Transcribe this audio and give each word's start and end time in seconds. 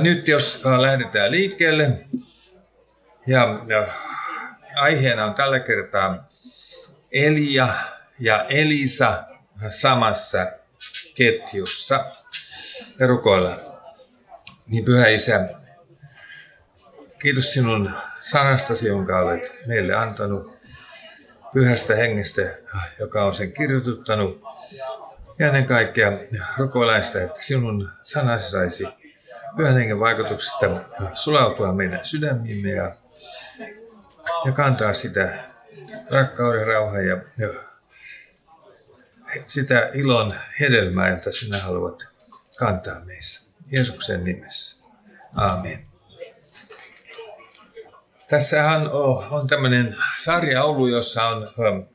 nyt 0.00 0.28
jos 0.28 0.62
lähdetään 0.80 1.30
liikkeelle, 1.30 1.98
ja, 3.26 3.60
ja 3.66 3.86
aiheena 4.76 5.24
on 5.24 5.34
tällä 5.34 5.60
kertaa 5.60 6.28
Elia 7.12 7.68
ja 8.20 8.44
Elisa 8.48 9.24
samassa 9.68 10.46
ketjussa. 11.14 12.04
Ja 12.98 13.06
rukoillaan. 13.06 13.60
Niin 14.66 14.84
Pyhä 14.84 15.08
Isä, 15.08 15.48
kiitos 17.18 17.52
sinun 17.52 17.90
sanastasi, 18.20 18.86
jonka 18.86 19.18
olet 19.18 19.52
meille 19.66 19.94
antanut, 19.94 20.58
pyhästä 21.54 21.94
hengestä, 21.94 22.42
joka 22.98 23.24
on 23.24 23.34
sen 23.34 23.52
kirjoituttanut. 23.52 24.42
Ja 25.38 25.46
ennen 25.46 25.66
kaikkea 25.66 26.12
rukoillaan 26.56 27.04
sitä, 27.04 27.24
että 27.24 27.42
sinun 27.42 27.90
sanasi 28.02 28.50
saisi 28.50 29.01
pyhän 29.56 29.76
hengen 29.76 30.00
vaikutuksesta 30.00 30.66
sulautua 31.14 31.72
meidän 31.72 32.04
sydämiimme 32.04 32.70
ja, 32.70 32.92
ja 34.44 34.52
kantaa 34.52 34.92
sitä 34.92 35.44
rakkauden, 36.10 36.66
rauhan 36.66 37.06
ja, 37.06 37.16
ja 37.38 37.48
sitä 39.46 39.90
ilon 39.94 40.34
hedelmää, 40.60 41.08
jota 41.08 41.32
sinä 41.32 41.58
haluat 41.58 42.04
kantaa 42.56 43.00
meissä. 43.04 43.50
Jeesuksen 43.72 44.24
nimessä. 44.24 44.84
Amen. 45.34 45.86
Tässähän 48.28 48.90
on 49.30 49.46
tämmöinen 49.46 49.96
sarja 50.18 50.64
ollut, 50.64 50.90
jossa 50.90 51.26
on 51.26 51.88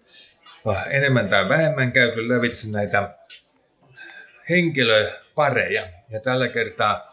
enemmän 0.89 1.29
tai 1.29 1.49
vähemmän 1.49 1.91
käyty 1.91 2.29
lävitse 2.29 2.67
näitä 2.69 3.17
henkilöpareja. 4.49 5.83
Ja 6.09 6.19
tällä 6.19 6.47
kertaa 6.47 7.11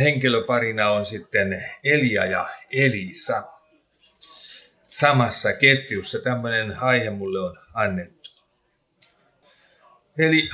henkilöparina 0.00 0.90
on 0.90 1.06
sitten 1.06 1.64
Elia 1.84 2.24
ja 2.24 2.48
Elisa. 2.72 3.42
Samassa 4.86 5.52
ketjussa 5.52 6.18
tämmöinen 6.18 6.82
aihe 6.82 7.10
mulle 7.10 7.40
on 7.40 7.56
annettu. 7.74 8.30
Eli 10.18 10.48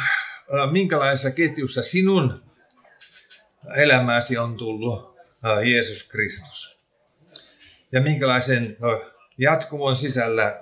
minkälaisessa 0.70 1.30
ketjussa 1.30 1.82
sinun 1.82 2.44
elämäsi 3.76 4.38
on 4.38 4.56
tullut 4.56 5.16
Jeesus 5.64 6.08
Kristus? 6.08 6.86
Ja 7.92 8.00
minkälaisen 8.00 8.76
jatkumon 9.38 9.96
sisällä 9.96 10.60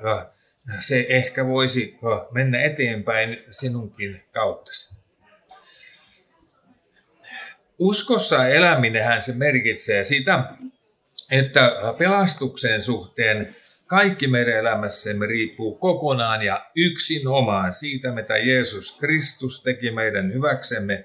se 0.80 1.06
ehkä 1.08 1.46
voisi 1.46 1.98
mennä 2.30 2.62
eteenpäin 2.62 3.44
sinunkin 3.50 4.24
kauttasi? 4.32 4.94
Uskossa 7.78 8.48
eläminenhän 8.48 9.22
se 9.22 9.32
merkitsee 9.32 10.04
sitä, 10.04 10.44
että 11.30 11.72
pelastuksen 11.98 12.82
suhteen 12.82 13.56
kaikki 13.86 14.26
meidän 14.26 14.54
elämässämme 14.54 15.26
riippuu 15.26 15.74
kokonaan 15.74 16.42
ja 16.42 16.66
yksin 16.76 17.28
omaan 17.28 17.72
siitä, 17.72 18.12
mitä 18.12 18.36
Jeesus 18.36 18.98
Kristus 18.98 19.62
teki 19.62 19.90
meidän 19.90 20.34
hyväksemme 20.34 21.04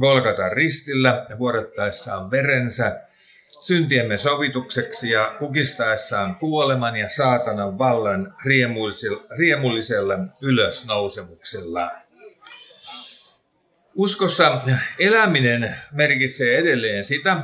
Golgata 0.00 0.48
ristillä 0.48 1.26
vuodattaessaan 1.38 2.30
verensä 2.30 3.00
syntiemme 3.60 4.16
sovitukseksi 4.16 5.10
ja 5.10 5.36
kukistaessaan 5.38 6.36
kuoleman 6.36 6.96
ja 6.96 7.08
saatanan 7.08 7.78
vallan 7.78 8.34
riemullisella 9.38 10.14
ylösnousemuksella. 10.42 12.01
Uskossa 13.94 14.60
eläminen 14.98 15.76
merkitsee 15.92 16.58
edelleen 16.58 17.04
sitä, 17.04 17.36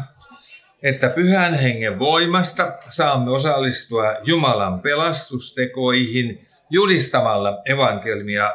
että 0.83 1.09
pyhän 1.09 1.55
hengen 1.55 1.99
voimasta 1.99 2.73
saamme 2.91 3.31
osallistua 3.31 4.17
Jumalan 4.23 4.81
pelastustekoihin 4.81 6.49
julistamalla 6.70 7.63
evankelmia 7.64 8.53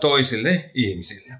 toisille 0.00 0.70
ihmisille. 0.74 1.34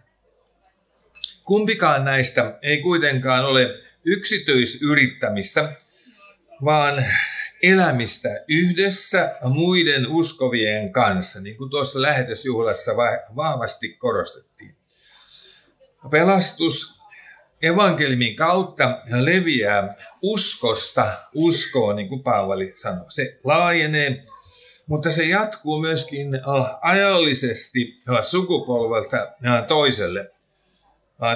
Kumpikaan 1.45 2.05
näistä 2.05 2.59
ei 2.63 2.83
kuitenkaan 2.83 3.45
ole 3.45 3.81
yksityisyrittämistä, 4.05 5.73
vaan 6.65 7.05
elämistä 7.63 8.29
yhdessä 8.49 9.37
muiden 9.43 10.07
uskovien 10.07 10.93
kanssa, 10.93 11.41
niin 11.41 11.57
kuin 11.57 11.71
tuossa 11.71 12.03
lähetysjuhlassa 12.03 12.97
vahvasti 13.37 13.89
korostettiin. 13.89 14.78
Pelastus 16.11 16.99
evankeliumin 17.63 18.37
kautta 18.37 18.99
leviää 19.21 19.95
uskosta 20.23 21.13
uskoon, 21.35 21.97
niin 21.97 22.09
kuin 22.09 22.23
Paavali 22.23 22.73
sanoi. 22.77 23.11
Se 23.11 23.39
laajenee, 23.45 24.25
mutta 24.87 25.13
se 25.13 25.25
jatkuu 25.25 25.81
myöskin 25.81 26.35
äh, 26.35 26.43
ajallisesti 26.81 27.95
äh, 28.11 28.23
sukupolvelta 28.23 29.17
äh, 29.47 29.67
toiselle. 29.67 30.31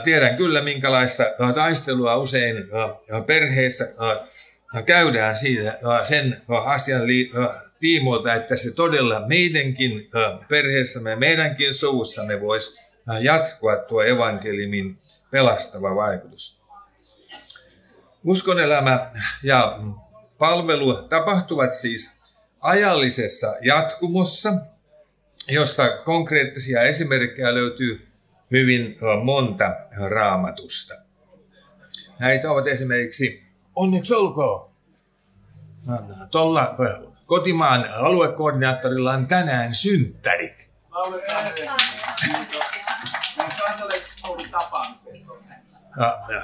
Tiedän 0.04 0.36
kyllä, 0.36 0.62
minkälaista 0.62 1.24
taistelua 1.54 2.16
usein 2.16 2.56
perheessä 3.26 3.94
käydään 4.86 5.36
siitä 5.36 5.78
sen 6.04 6.42
asian 6.64 7.02
tiimoilta, 7.80 8.34
että 8.34 8.56
se 8.56 8.74
todella 8.74 9.26
meidänkin 9.26 10.08
perheessämme, 10.48 11.16
meidänkin 11.16 11.74
suvussamme 11.74 12.40
voisi 12.40 12.81
jatkua 13.20 13.76
tuo 13.76 14.02
evankeliumin 14.02 14.98
pelastava 15.30 15.96
vaikutus. 15.96 16.62
Uskonelämä 18.24 19.10
ja 19.42 19.78
palvelu 20.38 20.94
tapahtuvat 21.08 21.74
siis 21.74 22.10
ajallisessa 22.60 23.54
jatkumossa, 23.60 24.52
josta 25.48 25.96
konkreettisia 25.96 26.82
esimerkkejä 26.82 27.54
löytyy 27.54 28.08
hyvin 28.50 28.96
monta 29.24 29.76
raamatusta. 30.08 30.94
Näitä 32.18 32.50
ovat 32.50 32.66
esimerkiksi, 32.66 33.46
onneksi 33.76 34.14
olkoon, 34.14 34.70
tuolla 36.30 36.76
kotimaan 37.26 37.84
aluekoordinaattorilla 37.92 39.12
on 39.12 39.26
tänään 39.26 39.74
synttärit. 39.74 40.72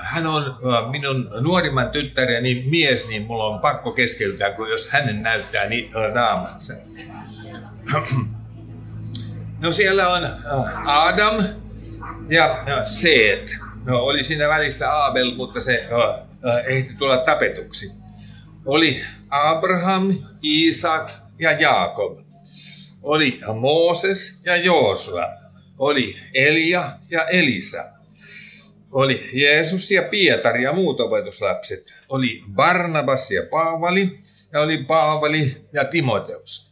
Hän 0.01 0.27
on 0.27 0.57
minun 0.91 1.31
nuorimman 1.41 1.91
tyttäreni 1.91 2.65
mies, 2.67 3.09
niin 3.09 3.23
mulla 3.23 3.45
on 3.45 3.61
pakko 3.61 3.93
keskeyttää, 3.93 4.51
kun 4.51 4.71
jos 4.71 4.91
hänen 4.91 5.23
näyttää 5.23 5.69
niin 5.69 5.91
raamat 6.15 6.61
sen. 6.61 6.79
No 9.61 9.73
siellä 9.73 10.09
on 10.09 10.23
Adam 10.85 11.35
ja 12.29 12.65
Seet. 12.85 13.51
No, 13.85 13.99
oli 13.99 14.25
siinä 14.25 14.49
välissä 14.49 15.07
Abel, 15.07 15.35
mutta 15.35 15.61
se 15.61 15.89
ehti 16.67 16.95
tulla 16.95 17.17
tapetuksi. 17.17 17.93
Oli 18.67 19.05
Abraham, 19.29 20.15
Isak 20.43 21.11
ja 21.39 21.53
Jaakob. 21.53 22.19
Oli 23.03 23.41
Mooses 23.61 24.41
ja 24.45 24.57
Joosua. 24.57 25.27
Oli 25.79 26.17
Elia 26.35 26.93
ja 27.11 27.25
Elisa 27.25 27.98
oli 28.93 29.31
Jeesus 29.33 29.91
ja 29.91 30.03
Pietari 30.03 30.63
ja 30.63 30.73
muut 30.73 31.01
opetuslapset. 31.01 31.95
Oli 32.09 32.43
Barnabas 32.53 33.31
ja 33.31 33.43
Paavali 33.51 34.21
ja 34.53 34.61
oli 34.61 34.85
Paavali 34.85 35.65
ja 35.73 35.85
Timoteus. 35.85 36.71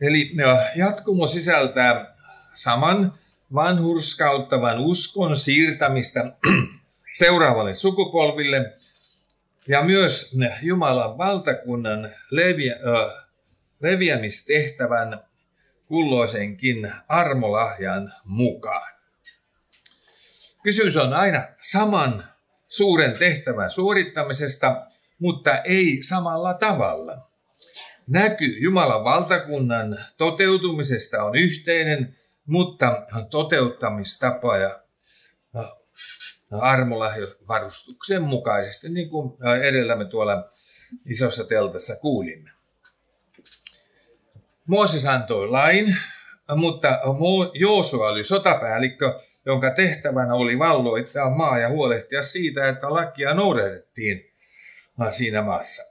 Eli 0.00 0.30
jatkumo 0.76 1.26
sisältää 1.26 2.14
saman 2.54 3.18
vanhurskauttavan 3.54 4.78
uskon 4.78 5.36
siirtämistä 5.36 6.32
seuraavalle 7.18 7.74
sukupolville 7.74 8.76
ja 9.68 9.82
myös 9.82 10.36
Jumalan 10.62 11.18
valtakunnan 11.18 12.10
leviä, 12.30 12.76
ö, 12.86 13.10
leviämistehtävän 13.80 15.20
kulloisenkin 15.86 16.92
armolahjan 17.08 18.12
mukaan. 18.24 18.97
Kysymys 20.62 20.96
on 20.96 21.12
aina 21.12 21.42
saman 21.60 22.24
suuren 22.66 23.18
tehtävän 23.18 23.70
suorittamisesta, 23.70 24.86
mutta 25.18 25.58
ei 25.58 26.02
samalla 26.02 26.54
tavalla. 26.54 27.28
Näky 28.06 28.58
Jumalan 28.60 29.04
valtakunnan 29.04 29.98
toteutumisesta 30.16 31.22
on 31.22 31.34
yhteinen, 31.34 32.18
mutta 32.46 33.06
toteuttamistapa 33.30 34.56
ja 34.56 34.82
armolahjavarustuksen 36.60 38.22
mukaisesti, 38.22 38.88
niin 38.88 39.10
kuin 39.10 39.38
edellä 39.62 39.96
me 39.96 40.04
tuolla 40.04 40.52
isossa 41.06 41.44
teltassa 41.44 41.96
kuulimme. 41.96 42.50
Mooses 44.66 45.06
antoi 45.06 45.48
lain, 45.48 45.96
mutta 46.56 46.98
Joosua 47.54 48.08
oli 48.08 48.24
sotapäällikkö, 48.24 49.20
jonka 49.48 49.70
tehtävänä 49.70 50.34
oli 50.34 50.58
valloittaa 50.58 51.36
maa 51.36 51.58
ja 51.58 51.68
huolehtia 51.68 52.22
siitä, 52.22 52.68
että 52.68 52.90
lakia 52.90 53.34
noudatettiin 53.34 54.30
siinä 55.10 55.42
maassa. 55.42 55.82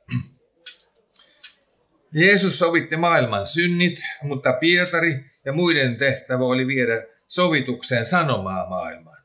Jeesus 2.13 2.59
sovitti 2.59 2.97
maailman 2.97 3.47
synnit, 3.47 3.99
mutta 4.21 4.53
Pietari 4.53 5.25
ja 5.45 5.53
muiden 5.53 5.95
tehtävä 5.95 6.43
oli 6.43 6.67
viedä 6.67 7.07
sovitukseen 7.27 8.05
sanomaa 8.05 8.69
maailmaan. 8.69 9.23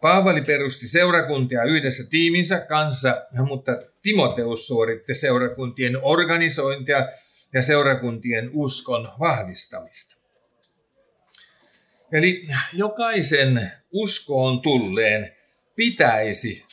Paavali 0.00 0.40
perusti 0.40 0.88
seurakuntia 0.88 1.62
yhdessä 1.62 2.10
tiiminsä 2.10 2.60
kanssa, 2.60 3.26
mutta 3.46 3.72
Timoteus 4.02 4.66
suoritti 4.66 5.14
seurakuntien 5.14 5.98
organisointia 6.02 7.08
ja 7.52 7.62
seurakuntien 7.62 8.50
uskon 8.52 9.08
vahvistamista. 9.20 10.17
Eli 12.12 12.48
jokaisen 12.72 13.72
uskoon 13.92 14.62
tulleen 14.62 15.36
pitäisi 15.76 16.64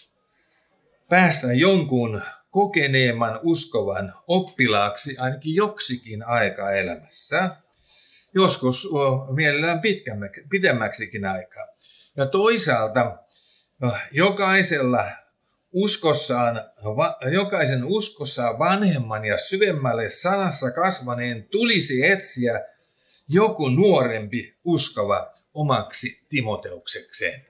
päästä 1.09 1.53
jonkun 1.53 2.21
kokeneemman 2.49 3.39
uskovan 3.43 4.13
oppilaaksi 4.27 5.17
ainakin 5.17 5.55
joksikin 5.55 6.27
aika 6.27 6.71
elämässä. 6.71 7.49
Joskus 8.35 8.89
mielellään 9.35 9.81
pitemmäksikin 10.49 11.25
aikaa. 11.25 11.67
Ja 12.17 12.25
toisaalta 12.25 13.17
jokaisella 14.11 15.05
uskossaan, 15.71 16.61
jokaisen 17.33 17.83
uskossaan 17.85 18.59
vanhemman 18.59 19.25
ja 19.25 19.37
syvemmälle 19.37 20.09
sanassa 20.09 20.71
kasvaneen 20.71 21.43
tulisi 21.43 22.05
etsiä 22.05 22.74
joku 23.27 23.69
nuorempi 23.69 24.55
uskova 24.63 25.33
omaksi 25.53 26.25
Timoteuksekseen. 26.29 27.45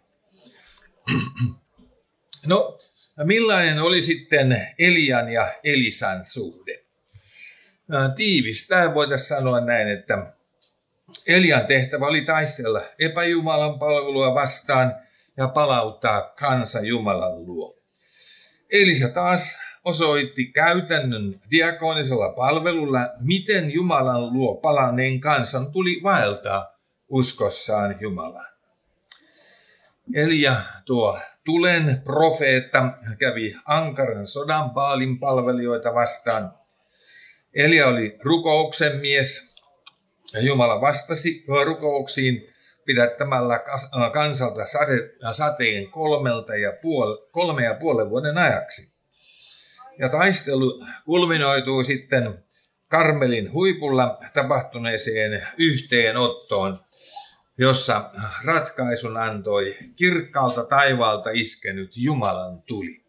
No, 2.47 2.79
millainen 3.23 3.81
oli 3.81 4.01
sitten 4.01 4.67
Elian 4.79 5.29
ja 5.29 5.53
Elisan 5.63 6.25
suhde? 6.25 6.85
Tiivistää 8.15 8.93
voitaisiin 8.93 9.27
sanoa 9.27 9.59
näin, 9.59 9.87
että 9.87 10.33
Elian 11.27 11.67
tehtävä 11.67 12.07
oli 12.07 12.21
taistella 12.21 12.81
epäjumalan 12.99 13.79
palvelua 13.79 14.35
vastaan 14.35 14.95
ja 15.37 15.47
palauttaa 15.47 16.33
kansa 16.39 16.81
Jumalan 16.81 17.45
luo. 17.45 17.77
Elisa 18.71 19.09
taas 19.09 19.57
osoitti 19.85 20.45
käytännön 20.45 21.39
diakonisella 21.51 22.29
palvelulla, 22.29 22.99
miten 23.19 23.73
Jumalan 23.73 24.33
luo 24.33 24.55
palanneen 24.55 25.19
kansan 25.19 25.71
tuli 25.71 25.99
vaeltaa 26.03 26.77
uskossaan 27.09 27.95
Jumalaan. 27.99 28.55
Elia, 30.15 30.55
tuo 30.85 31.19
tulen 31.45 32.01
profeetta, 32.05 32.93
kävi 33.19 33.55
ankaran 33.65 34.27
sodan 34.27 34.69
paalin 34.69 35.19
palvelijoita 35.19 35.93
vastaan. 35.93 36.53
Elia 37.53 37.87
oli 37.87 38.17
rukouksen 38.23 38.95
mies 38.97 39.55
ja 40.33 40.41
Jumala 40.41 40.81
vastasi 40.81 41.45
rukouksiin 41.65 42.53
pidättämällä 42.85 43.59
kansalta 44.13 44.61
sateen 45.31 45.91
kolmelta 45.91 46.55
ja 46.55 46.73
puol, 46.81 47.17
kolme 47.31 47.63
ja 47.63 47.73
puolen 47.73 48.09
vuoden 48.09 48.37
ajaksi. 48.37 48.94
Ja 49.99 50.09
taistelu 50.09 50.85
kulminoituu 51.05 51.83
sitten 51.83 52.45
Karmelin 52.87 53.53
huipulla 53.53 54.17
tapahtuneeseen 54.33 55.47
yhteenottoon, 55.57 56.85
jossa 57.57 58.09
ratkaisun 58.43 59.17
antoi 59.17 59.75
kirkkaalta 59.95 60.63
taivaalta 60.63 61.29
iskenyt 61.33 61.91
Jumalan 61.97 62.61
tuli. 62.61 63.05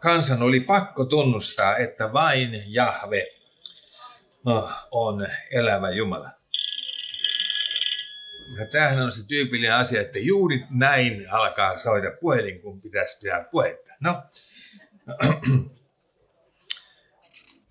Kansan 0.00 0.42
oli 0.42 0.60
pakko 0.60 1.04
tunnustaa, 1.04 1.76
että 1.76 2.12
vain 2.12 2.62
Jahve 2.66 3.26
on 4.90 5.26
elävä 5.50 5.90
Jumala. 5.90 6.30
Ja 8.58 8.66
tämähän 8.72 9.02
on 9.02 9.12
se 9.12 9.26
tyypillinen 9.26 9.74
asia, 9.74 10.00
että 10.00 10.18
juuri 10.18 10.66
näin 10.70 11.30
alkaa 11.30 11.78
soida 11.78 12.10
puhelin, 12.20 12.60
kun 12.60 12.80
pitäisi 12.80 13.18
pitää 13.20 13.44
puhetta. 13.44 13.92
No, 14.00 14.22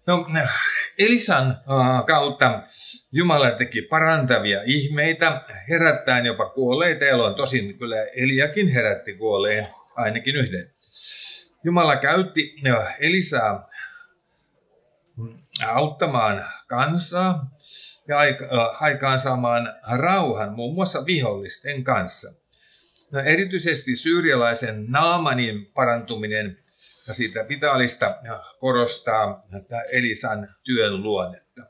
no 0.09 0.25
Elisan 0.97 1.57
kautta 2.07 2.61
Jumala 3.11 3.51
teki 3.51 3.81
parantavia 3.81 4.61
ihmeitä, 4.65 5.41
herättäen 5.69 6.25
jopa 6.25 6.49
kuolleita 6.49 7.05
eloon. 7.05 7.35
Tosin 7.35 7.77
kyllä 7.77 7.95
Eliakin 8.15 8.67
herätti 8.67 9.13
kuolleen, 9.13 9.67
ainakin 9.95 10.35
yhden. 10.35 10.71
Jumala 11.63 11.95
käytti 11.95 12.55
Elisaa 12.99 13.69
auttamaan 15.67 16.45
kansaa 16.67 17.51
ja 18.07 18.17
aikaan 18.79 19.19
saamaan 19.19 19.73
rauhan 19.97 20.53
muun 20.55 20.73
muassa 20.73 21.05
vihollisten 21.05 21.83
kanssa. 21.83 22.33
No, 23.11 23.19
erityisesti 23.19 23.95
syyrialaisen 23.95 24.85
Naamanin 24.87 25.65
parantuminen 25.65 26.57
ja 27.09 27.13
siitä 27.13 27.43
pitaalista 27.43 28.21
korostaa 28.59 29.43
Elisan 29.91 30.55
työn 30.63 31.03
luonnetta. 31.03 31.61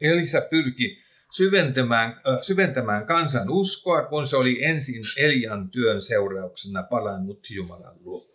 Elisa 0.00 0.40
pyrki 0.40 1.02
syventämään, 1.32 2.20
syventämään 2.42 3.06
kansan 3.06 3.50
uskoa, 3.50 4.02
kun 4.02 4.26
se 4.26 4.36
oli 4.36 4.64
ensin 4.64 5.02
Elian 5.16 5.70
työn 5.70 6.02
seurauksena 6.02 6.82
palannut 6.82 7.50
Jumalan 7.50 7.96
luo. 8.00 8.28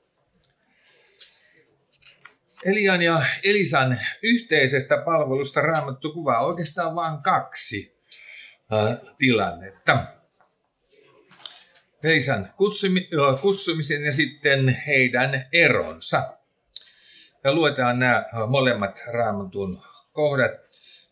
Elian 2.66 3.02
ja 3.02 3.22
Elisan 3.44 4.00
yhteisestä 4.24 4.98
palvelusta 5.06 5.62
raamattu 5.62 6.14
kuvaa 6.14 6.46
oikeastaan 6.46 6.96
vain 6.96 7.22
kaksi 7.22 7.98
tilannetta. 9.18 10.17
Elisan 12.04 12.54
kutsumi, 12.58 13.10
kutsumisen 13.42 14.04
ja 14.04 14.14
sitten 14.14 14.68
heidän 14.88 15.46
eronsa. 15.54 16.38
Ja 17.44 17.54
luetaan 17.54 18.00
nämä 18.00 18.26
molemmat 18.48 19.02
raamatun 19.08 19.82
kohdat. 20.12 20.52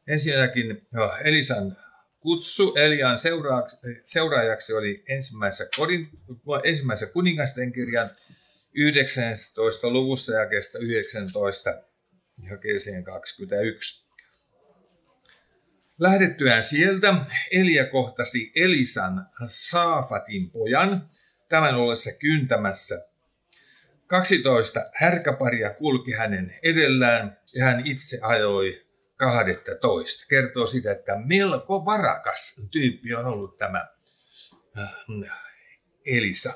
Ensinnäkin 0.07 0.87
Elisan 1.23 1.77
kutsu 2.19 2.73
Elian 2.75 3.19
seuraajaksi 4.05 4.73
oli 4.73 5.03
ensimmäisessä, 5.09 5.67
korin, 5.75 6.09
ensimmäisessä 6.63 7.13
kuningasten 7.13 7.73
kirjan 7.73 8.09
19. 8.73 9.89
luvussa 9.89 10.33
jakeesta 10.33 10.79
19 10.79 11.83
jakeeseen 12.49 13.03
21. 13.03 14.04
Lähdettyään 15.99 16.63
sieltä 16.63 17.15
Elia 17.51 17.85
kohtasi 17.85 18.51
Elisan 18.55 19.29
Saafatin 19.47 20.51
pojan, 20.51 21.09
tämän 21.49 21.75
ollessa 21.75 22.11
kyntämässä. 22.19 23.07
12 24.07 24.79
härkäparia 24.93 25.73
kulki 25.73 26.11
hänen 26.11 26.55
edellään 26.63 27.37
ja 27.55 27.65
hän 27.65 27.85
itse 27.85 28.19
ajoi 28.21 28.85
12. 29.15 30.25
Kertoo 30.29 30.67
sitä, 30.67 30.91
että 30.91 31.15
melko 31.25 31.85
varakas 31.85 32.67
tyyppi 32.71 33.15
on 33.15 33.25
ollut 33.25 33.57
tämä 33.57 33.87
äh, 34.77 35.45
Elisa 36.05 36.53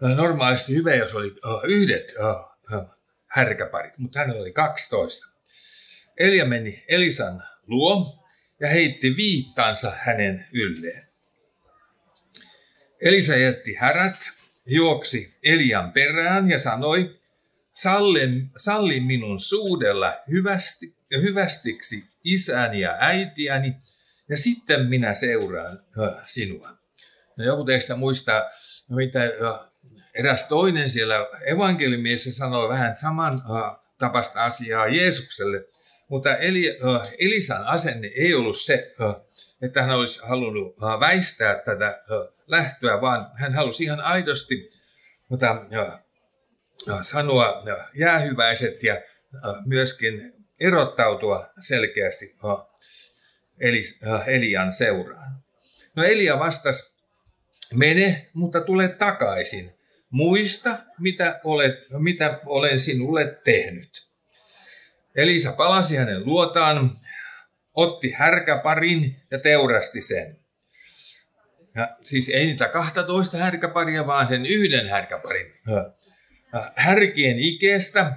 normaalisti 0.00 0.74
hyvä, 0.74 0.94
jos 0.94 1.14
oli 1.14 1.34
yhdet 1.64 2.14
härkäparit, 3.26 3.98
mutta 3.98 4.18
hänellä 4.18 4.40
oli 4.40 4.52
12. 4.52 5.27
Elia 6.18 6.44
meni 6.44 6.84
Elisan 6.88 7.42
luo 7.66 8.24
ja 8.60 8.68
heitti 8.68 9.16
viittansa 9.16 9.92
hänen 10.04 10.46
ylleen. 10.52 11.08
Elisa 13.00 13.36
jätti 13.36 13.74
härät, 13.74 14.30
juoksi 14.66 15.38
Elian 15.42 15.92
perään 15.92 16.50
ja 16.50 16.58
sanoi, 16.58 17.20
salli, 17.74 18.28
salli 18.56 19.00
minun 19.00 19.40
suudella 19.40 20.14
hyvästi, 20.30 20.96
hyvästiksi 21.22 22.04
isäni 22.24 22.80
ja 22.80 22.96
äitiäni, 23.00 23.76
ja 24.28 24.38
sitten 24.38 24.86
minä 24.86 25.14
seuraan 25.14 25.84
sinua. 26.26 26.78
No 27.36 27.44
joku 27.44 27.64
teistä 27.64 27.96
muistaa, 27.96 28.50
mitä 28.88 29.20
eräs 30.14 30.48
toinen 30.48 30.90
siellä 30.90 31.14
evankeliumissa 31.46 32.32
sanoi 32.32 32.68
vähän 32.68 32.96
saman 32.96 33.42
tapasta 33.98 34.44
asiaa 34.44 34.86
Jeesukselle, 34.86 35.64
mutta 36.08 36.36
Eli, 36.36 36.70
uh, 36.70 37.10
Elisan 37.18 37.66
asenne 37.66 38.06
ei 38.06 38.34
ollut 38.34 38.60
se, 38.60 38.94
uh, 39.00 39.28
että 39.62 39.82
hän 39.82 39.96
olisi 39.96 40.20
halunnut 40.22 40.66
uh, 40.66 41.00
väistää 41.00 41.54
tätä 41.54 42.02
uh, 42.10 42.34
lähtöä, 42.46 43.00
vaan 43.00 43.30
hän 43.36 43.54
halusi 43.54 43.84
ihan 43.84 44.00
aidosti 44.00 44.78
mutta, 45.28 45.52
uh, 45.52 47.02
sanoa 47.02 47.58
uh, 47.58 47.84
jäähyväiset 47.94 48.82
ja 48.82 48.94
uh, 48.94 49.66
myöskin 49.66 50.32
erottautua 50.60 51.50
selkeästi 51.60 52.36
uh, 52.44 52.68
Elis, 53.60 54.00
uh, 54.06 54.28
Elian 54.28 54.72
seuraan. 54.72 55.44
No 55.96 56.04
Elia 56.04 56.38
vastasi, 56.38 56.98
mene, 57.74 58.30
mutta 58.32 58.60
tule 58.60 58.88
takaisin. 58.88 59.72
Muista, 60.10 60.78
mitä, 60.98 61.40
olet, 61.44 61.74
mitä 61.98 62.40
olen 62.46 62.78
sinulle 62.80 63.40
tehnyt. 63.44 64.07
Elisa 65.18 65.52
palasi 65.52 65.96
hänen 65.96 66.26
luotaan, 66.26 66.98
otti 67.74 68.12
härkäparin 68.12 69.16
ja 69.30 69.38
teurasti 69.38 70.00
sen. 70.00 70.38
Ja 71.74 71.96
siis 72.02 72.28
ei 72.28 72.46
niitä 72.46 72.68
12 72.68 73.36
härkäparia, 73.36 74.06
vaan 74.06 74.26
sen 74.26 74.46
yhden 74.46 74.88
härkäparin. 74.88 75.52
Härkien 76.74 77.38
ikeestä 77.38 78.12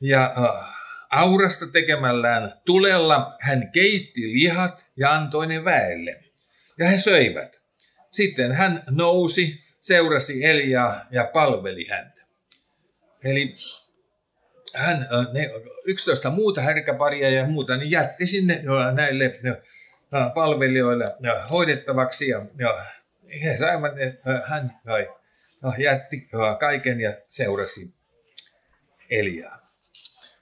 ja 0.00 0.34
aurasta 1.10 1.66
tekemällään 1.66 2.52
tulella 2.64 3.36
hän 3.40 3.72
keitti 3.72 4.32
lihat 4.32 4.84
ja 4.96 5.14
antoi 5.14 5.46
ne 5.46 5.64
väelle. 5.64 6.24
Ja 6.78 6.88
he 6.88 6.98
söivät. 6.98 7.60
Sitten 8.10 8.52
hän 8.52 8.82
nousi, 8.90 9.64
seurasi 9.80 10.44
Eliaa 10.44 11.06
ja 11.10 11.30
palveli 11.32 11.86
häntä. 11.90 12.22
Eli 13.24 13.54
hän, 14.76 15.08
ne 15.32 15.50
11 15.84 16.30
muuta 16.30 16.60
härkäparia 16.60 17.30
ja 17.30 17.46
muuta, 17.46 17.76
niin 17.76 17.90
jätti 17.90 18.26
sinne 18.26 18.62
näille 18.94 19.40
palvelijoille 20.34 21.04
hoidettavaksi 21.50 22.28
ja, 22.28 22.46
ja 22.58 22.86
he 23.44 23.56
saivat, 23.56 23.92
hän 24.48 24.70
jätti 25.78 26.28
kaiken 26.60 27.00
ja 27.00 27.12
seurasi 27.28 27.94
Eliaa. 29.10 29.72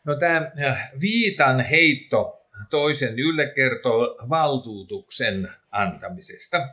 No 0.04 0.14
tämä 0.14 0.50
viitan 1.00 1.60
heitto 1.60 2.46
toisen 2.70 3.18
ylle 3.18 3.46
kertoo 3.46 4.16
valtuutuksen 4.30 5.48
antamisesta. 5.70 6.68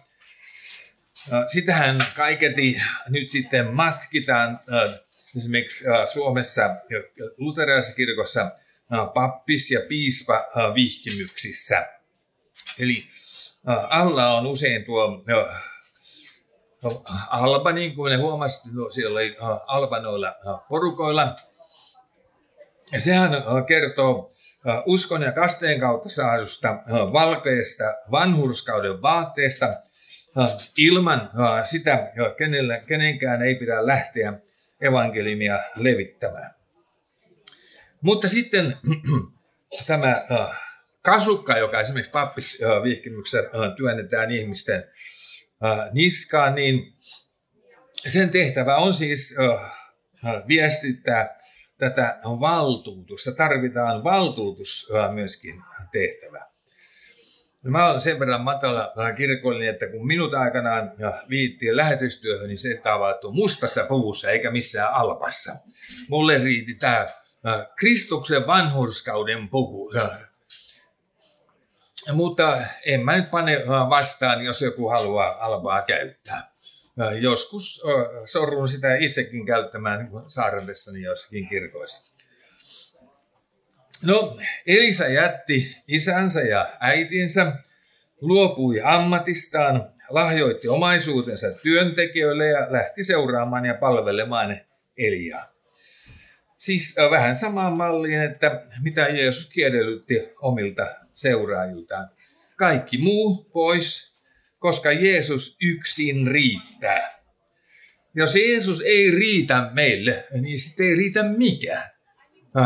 Sitähän 1.47 2.05
kaiketi 2.15 2.81
nyt 3.09 3.29
sitten 3.29 3.73
matkitaan 3.73 4.59
esimerkiksi 5.37 5.83
Suomessa 6.13 6.75
luterilaisessa 7.37 7.95
kirkossa 7.95 8.51
pappis- 9.13 9.71
ja 9.71 9.79
piispa 9.87 10.45
vihkimyksissä. 10.75 11.89
Eli 12.79 13.03
alla 13.89 14.37
on 14.37 14.47
usein 14.47 14.85
tuo 14.85 15.23
alba, 17.29 17.71
niin 17.71 17.95
kuin 17.95 18.11
ne 18.11 18.17
huomasivat, 18.17 18.75
no, 18.75 18.91
siellä 18.91 19.19
oli 19.19 19.37
alba 19.67 19.99
noilla 19.99 20.35
porukoilla. 20.69 21.35
Ja 22.91 23.01
sehän 23.01 23.31
kertoo 23.67 24.31
uskon 24.85 25.21
ja 25.21 25.31
kasteen 25.31 25.79
kautta 25.79 26.09
saadusta 26.09 26.69
valkeasta 27.13 27.83
vanhurskauden 28.11 29.01
vaatteesta. 29.01 29.83
Ilman 30.77 31.29
sitä 31.63 32.11
kenelle, 32.37 32.83
kenenkään 32.87 33.41
ei 33.41 33.55
pidä 33.55 33.87
lähteä 33.87 34.33
evankeliumia 34.81 35.59
levittämään. 35.75 36.51
Mutta 38.01 38.29
sitten 38.29 38.77
tämä 39.87 40.25
kasukka, 41.01 41.57
joka 41.57 41.81
esimerkiksi 41.81 42.11
pappisvihkimyksessä 42.11 43.49
työnnetään 43.77 44.31
ihmisten 44.31 44.83
niskaan, 45.91 46.55
niin 46.55 46.93
sen 48.07 48.29
tehtävä 48.29 48.75
on 48.75 48.93
siis 48.93 49.35
viestittää 50.47 51.41
tätä 51.77 52.19
valtuutusta. 52.23 53.31
Tarvitaan 53.31 54.03
valtuutus 54.03 54.87
myöskin 55.13 55.63
tehtävä. 55.91 56.50
Mä 57.63 57.89
olen 57.89 58.01
sen 58.01 58.19
verran 58.19 58.41
matala 58.41 59.13
kirkollinen, 59.17 59.73
että 59.73 59.87
kun 59.87 60.07
minut 60.07 60.33
aikanaan 60.33 60.91
viittiin 61.29 61.77
lähetystyöhön, 61.77 62.47
niin 62.47 62.57
se 62.57 62.79
tavattu 62.83 63.31
mustassa 63.31 63.83
puvussa 63.83 64.29
eikä 64.29 64.51
missään 64.51 64.93
alpassa. 64.93 65.55
Mulle 66.07 66.37
riiti 66.37 66.75
tämä 66.75 67.07
Kristuksen 67.75 68.47
vanhurskauden 68.47 69.49
puhu. 69.49 69.93
Mutta 72.13 72.61
en 72.85 73.05
mä 73.05 73.15
nyt 73.15 73.31
pane 73.31 73.63
vastaan, 73.89 74.45
jos 74.45 74.61
joku 74.61 74.89
haluaa 74.89 75.45
alpaa 75.45 75.81
käyttää. 75.81 76.51
Joskus 77.19 77.81
sorrun 78.25 78.69
sitä 78.69 78.95
itsekin 78.95 79.45
käyttämään 79.45 80.09
saarellessani 80.27 81.01
jossakin 81.01 81.49
kirkoissa. 81.49 82.10
No, 84.03 84.37
Elisa 84.67 85.07
jätti 85.07 85.75
isänsä 85.87 86.41
ja 86.41 86.69
äitinsä, 86.79 87.53
luopui 88.21 88.81
ammatistaan, 88.83 89.93
lahjoitti 90.09 90.67
omaisuutensa 90.67 91.51
työntekijöille 91.51 92.47
ja 92.47 92.67
lähti 92.69 93.03
seuraamaan 93.03 93.65
ja 93.65 93.73
palvelemaan 93.73 94.57
Eliaa. 94.97 95.51
Siis 96.57 96.95
vähän 97.11 97.35
samaan 97.35 97.73
malliin, 97.73 98.21
että 98.21 98.63
mitä 98.83 99.01
Jeesus 99.01 99.49
edellytti 99.57 100.33
omilta 100.41 100.95
seuraajiltaan. 101.13 102.09
Kaikki 102.55 102.97
muu 102.97 103.43
pois, 103.43 104.11
koska 104.59 104.91
Jeesus 104.91 105.57
yksin 105.61 106.27
riittää. 106.27 107.21
Jos 108.15 108.35
Jeesus 108.35 108.81
ei 108.81 109.11
riitä 109.11 109.69
meille, 109.73 110.23
niin 110.41 110.59
sitten 110.59 110.85
ei 110.85 110.95
riitä 110.95 111.23
mikään. 111.23 111.90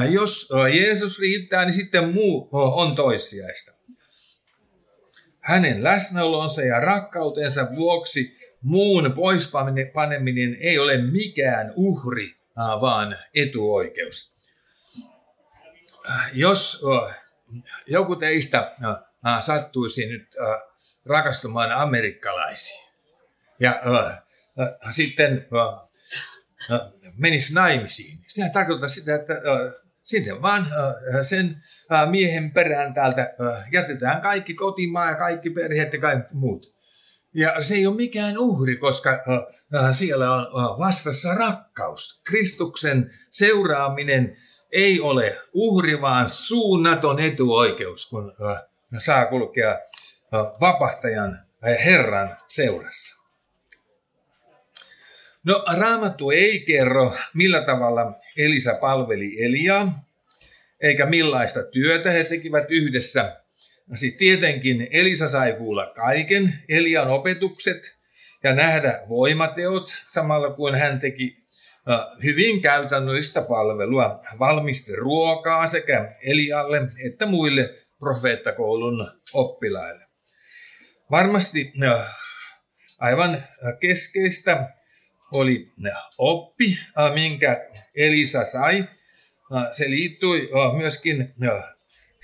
Jos 0.09 0.49
Jeesus 0.73 1.19
riittää, 1.19 1.65
niin 1.65 1.73
sitten 1.73 2.13
muu 2.13 2.49
on 2.51 2.95
toissijaista. 2.95 3.71
Hänen 5.39 5.83
läsnäolonsa 5.83 6.61
ja 6.61 6.79
rakkautensa 6.79 7.67
vuoksi 7.75 8.37
muun 8.61 9.13
poispaneminen 9.13 10.57
ei 10.59 10.79
ole 10.79 10.97
mikään 10.97 11.73
uhri, 11.75 12.35
vaan 12.81 13.17
etuoikeus. 13.35 14.35
Jos 16.33 16.81
joku 17.87 18.15
teistä 18.15 18.75
sattuisi 19.39 20.05
nyt 20.05 20.35
rakastumaan 21.05 21.71
amerikkalaisiin 21.71 22.85
ja 23.59 23.81
sitten 24.91 25.47
menisi 27.17 27.53
naimisiin. 27.53 28.19
Sehän 28.27 28.51
tarkoittaa 28.51 28.89
sitä, 28.89 29.15
että 29.15 29.33
sitten 30.03 30.41
vaan 30.41 30.67
sen 31.21 31.63
miehen 32.09 32.51
perään 32.51 32.93
täältä 32.93 33.33
jätetään 33.71 34.21
kaikki 34.21 34.53
kotimaa 34.53 35.09
ja 35.09 35.15
kaikki 35.15 35.49
perheet 35.49 35.93
ja 35.93 35.99
kaikki 35.99 36.35
muut. 36.35 36.75
Ja 37.35 37.61
se 37.61 37.75
ei 37.75 37.87
ole 37.87 37.95
mikään 37.95 38.37
uhri, 38.37 38.75
koska 38.75 39.23
siellä 39.97 40.31
on 40.31 40.79
vastassa 40.79 41.35
rakkaus. 41.35 42.21
Kristuksen 42.25 43.11
seuraaminen 43.29 44.37
ei 44.71 44.99
ole 44.99 45.37
uhri, 45.53 46.01
vaan 46.01 46.29
suunnaton 46.29 47.19
etuoikeus, 47.19 48.09
kun 48.09 48.33
saa 48.97 49.25
kulkea 49.25 49.79
vapahtajan 50.61 51.45
Herran 51.85 52.37
seurassa. 52.47 53.14
No 55.45 55.63
Raamattu 55.79 56.31
ei 56.31 56.59
kerro, 56.59 57.15
millä 57.33 57.61
tavalla 57.61 58.13
Elisa 58.37 58.73
palveli 58.73 59.45
Eliaa, 59.45 60.09
eikä 60.81 61.05
millaista 61.05 61.63
työtä 61.63 62.11
he 62.11 62.23
tekivät 62.23 62.65
yhdessä. 62.69 63.41
Sitten 63.95 64.19
tietenkin 64.19 64.87
Elisa 64.91 65.27
sai 65.27 65.53
kuulla 65.53 65.85
kaiken 65.95 66.53
Elian 66.69 67.07
opetukset 67.07 67.95
ja 68.43 68.53
nähdä 68.55 68.99
voimateot, 69.09 69.93
samalla 70.07 70.53
kuin 70.53 70.75
hän 70.75 70.99
teki 70.99 71.45
hyvin 72.23 72.61
käytännöllistä 72.61 73.41
palvelua, 73.41 74.21
valmisti 74.39 74.95
ruokaa 74.95 75.67
sekä 75.67 76.15
Elialle 76.23 76.81
että 77.05 77.25
muille 77.25 77.75
profeettakoulun 77.99 79.11
oppilaille. 79.33 80.05
Varmasti 81.11 81.73
aivan 82.99 83.43
keskeistä 83.79 84.74
oli 85.35 85.71
oppi, 86.17 86.79
minkä 87.13 87.67
Elisa 87.95 88.45
sai. 88.45 88.85
Se 89.71 89.89
liittyi 89.89 90.49
myöskin, 90.77 91.33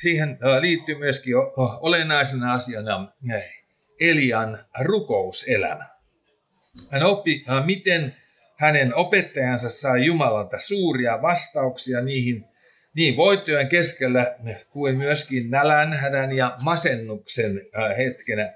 siihen 0.02 0.38
liittyy 0.60 0.96
myöskin 0.98 1.34
olennaisena 1.82 2.54
asiana 2.54 3.14
Elian 4.00 4.60
rukouselämä. 4.80 5.90
Hän 6.92 7.04
oppi, 7.04 7.46
miten 7.66 8.16
hänen 8.58 8.96
opettajansa 8.96 9.70
sai 9.70 10.06
Jumalalta 10.06 10.60
suuria 10.60 11.22
vastauksia 11.22 12.02
niihin 12.02 12.46
niin 12.96 13.18
voittojen 13.18 13.70
keskellä 13.70 14.36
kuin 14.70 14.98
myöskin 14.98 15.50
nälän, 15.50 15.94
hädän 15.94 16.32
ja 16.32 16.56
masennuksen 16.60 17.62
hetkenä. 17.98 18.54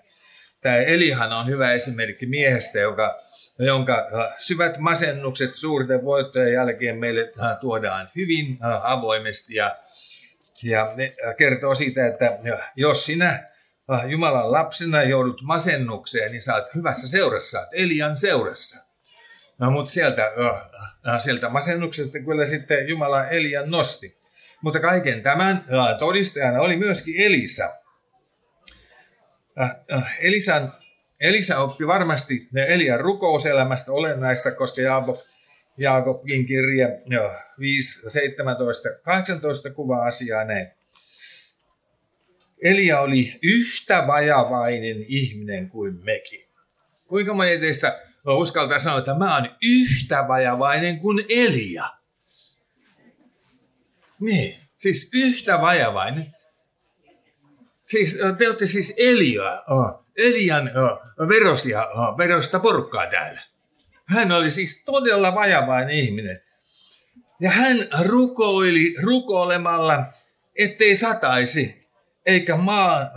Tämä 0.61 0.75
Elihan 0.75 1.33
on 1.33 1.47
hyvä 1.47 1.71
esimerkki 1.71 2.25
miehestä, 2.25 2.79
joka 2.79 3.24
jonka 3.59 3.93
äh, 3.93 4.33
syvät 4.37 4.77
masennukset 4.77 5.55
suurten 5.55 6.05
voittojen 6.05 6.53
jälkeen 6.53 6.97
meille 6.97 7.33
äh, 7.43 7.59
tuodaan 7.61 8.09
hyvin 8.15 8.57
äh, 8.65 8.91
avoimesti 8.91 9.55
ja, 9.55 9.77
ja 10.63 10.93
ne 10.95 11.15
kertoo 11.37 11.75
siitä, 11.75 12.07
että 12.07 12.37
jos 12.75 13.05
sinä 13.05 13.55
Jumalan 14.07 14.51
lapsena 14.51 15.03
joudut 15.03 15.41
masennukseen, 15.41 16.31
niin 16.31 16.41
oot 16.53 16.75
hyvässä 16.75 17.07
seurassa, 17.07 17.59
oot 17.59 17.69
Elian 17.71 18.17
seurassa. 18.17 18.85
No, 19.59 19.71
mutta 19.71 19.91
sieltä, 19.91 20.31
sieltä 21.19 21.49
masennuksesta 21.49 22.19
kyllä 22.19 22.45
sitten 22.45 22.87
Jumala 22.87 23.27
Elian 23.27 23.71
nosti. 23.71 24.17
Mutta 24.61 24.79
kaiken 24.79 25.23
tämän 25.23 25.65
todistajana 25.99 26.61
oli 26.61 26.77
myöskin 26.77 27.21
Elisa. 27.21 27.69
Elisan, 30.19 30.73
Elisa 31.19 31.59
oppi 31.59 31.87
varmasti 31.87 32.49
Elian 32.67 32.99
rukouselämästä 32.99 33.91
olennaista, 33.91 34.51
koska 34.51 34.81
Jaakob, 34.81 35.19
Jaakobin 35.77 36.45
kirja 36.45 36.87
uh, 36.87 37.31
5, 37.59 38.09
17, 38.09 38.89
18 39.03 39.69
kuvaa 39.69 40.05
asiaa 40.05 40.43
näin. 40.43 40.67
Elia 42.63 42.99
oli 42.99 43.39
yhtä 43.43 44.07
vajavainen 44.07 45.05
ihminen 45.07 45.69
kuin 45.69 45.99
mekin. 46.03 46.45
Kuinka 47.07 47.33
moni 47.33 47.57
teistä 47.57 47.99
uskaltaa 48.27 48.79
sanoa, 48.79 48.99
että 48.99 49.17
mä 49.17 49.35
oon 49.35 49.49
yhtä 49.63 50.25
vajavainen 50.27 50.99
kuin 50.99 51.25
Elia? 51.29 51.89
Niin, 54.19 54.59
siis 54.77 55.09
yhtä 55.13 55.61
vajavainen. 55.61 56.35
Siis 57.85 58.17
te 58.37 58.47
olette 58.47 58.67
siis 58.67 58.93
Elia, 58.97 59.63
Elian 60.17 60.71
verosia, 61.29 61.87
verosta 62.17 62.59
porukkaa 62.59 63.07
täällä. 63.07 63.41
Hän 64.05 64.31
oli 64.31 64.51
siis 64.51 64.83
todella 64.85 65.35
vajavainen 65.35 65.95
ihminen. 65.95 66.41
Ja 67.41 67.49
hän 67.49 67.77
rukoili 68.05 68.95
rukoilemalla, 69.03 70.05
ettei 70.55 70.97
sataisi 70.97 71.87
eikä 72.25 72.55
maa, 72.55 73.11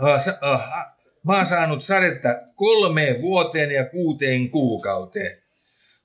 maa 1.23 1.45
saanut 1.45 1.83
sadetta 1.83 2.29
kolmeen 2.55 3.21
vuoteen 3.21 3.71
ja 3.71 3.85
kuuteen 3.85 4.49
kuukauteen. 4.49 5.41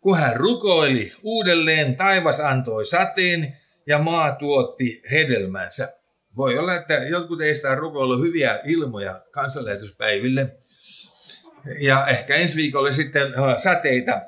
Kun 0.01 0.19
hän 0.19 0.37
rukoili 0.37 1.13
uudelleen, 1.23 1.97
taivas 1.97 2.41
antoi 2.41 2.87
sateen 2.87 3.57
ja 3.87 3.99
maa 3.99 4.33
tuotti 4.33 5.03
hedelmänsä. 5.11 5.93
Voi 6.37 6.59
olla, 6.59 6.75
että 6.75 6.95
jotkut 6.95 7.39
teistä 7.39 7.71
on 7.71 7.79
rukoillut 7.79 8.21
hyviä 8.21 8.61
ilmoja 8.65 9.21
kansanlähetyspäiville. 9.31 10.57
Ja 11.81 12.07
ehkä 12.07 12.35
ensi 12.35 12.57
viikolla 12.57 12.93
sitten 12.93 13.27
äh, 13.27 13.63
sateita. 13.63 14.21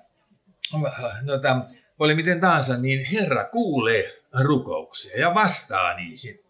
Nota, 1.23 1.61
oli 1.99 2.15
miten 2.15 2.41
tahansa, 2.41 2.77
niin 2.77 3.07
Herra 3.07 3.45
kuulee 3.45 4.17
rukouksia 4.45 5.21
ja 5.21 5.35
vastaa 5.35 5.97
niihin. 5.97 6.41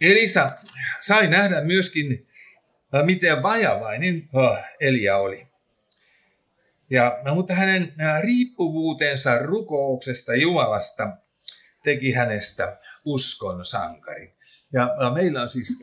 Elisa 0.00 0.52
sai 1.00 1.26
nähdä 1.26 1.60
myöskin, 1.60 2.28
äh, 2.94 3.04
miten 3.04 3.42
vajavainen 3.42 4.28
äh, 4.36 4.64
Elia 4.80 5.16
oli. 5.16 5.48
Ja, 6.90 7.20
no, 7.24 7.34
mutta 7.34 7.54
hänen 7.54 7.92
äh, 8.00 8.22
riippuvuutensa 8.22 9.38
rukouksesta 9.38 10.34
Jumalasta 10.34 11.16
teki 11.84 12.12
hänestä 12.12 12.78
uskon 13.04 13.66
sankari. 13.66 14.36
Ja 14.72 15.10
meillä 15.14 15.42
on 15.42 15.50
siis 15.50 15.78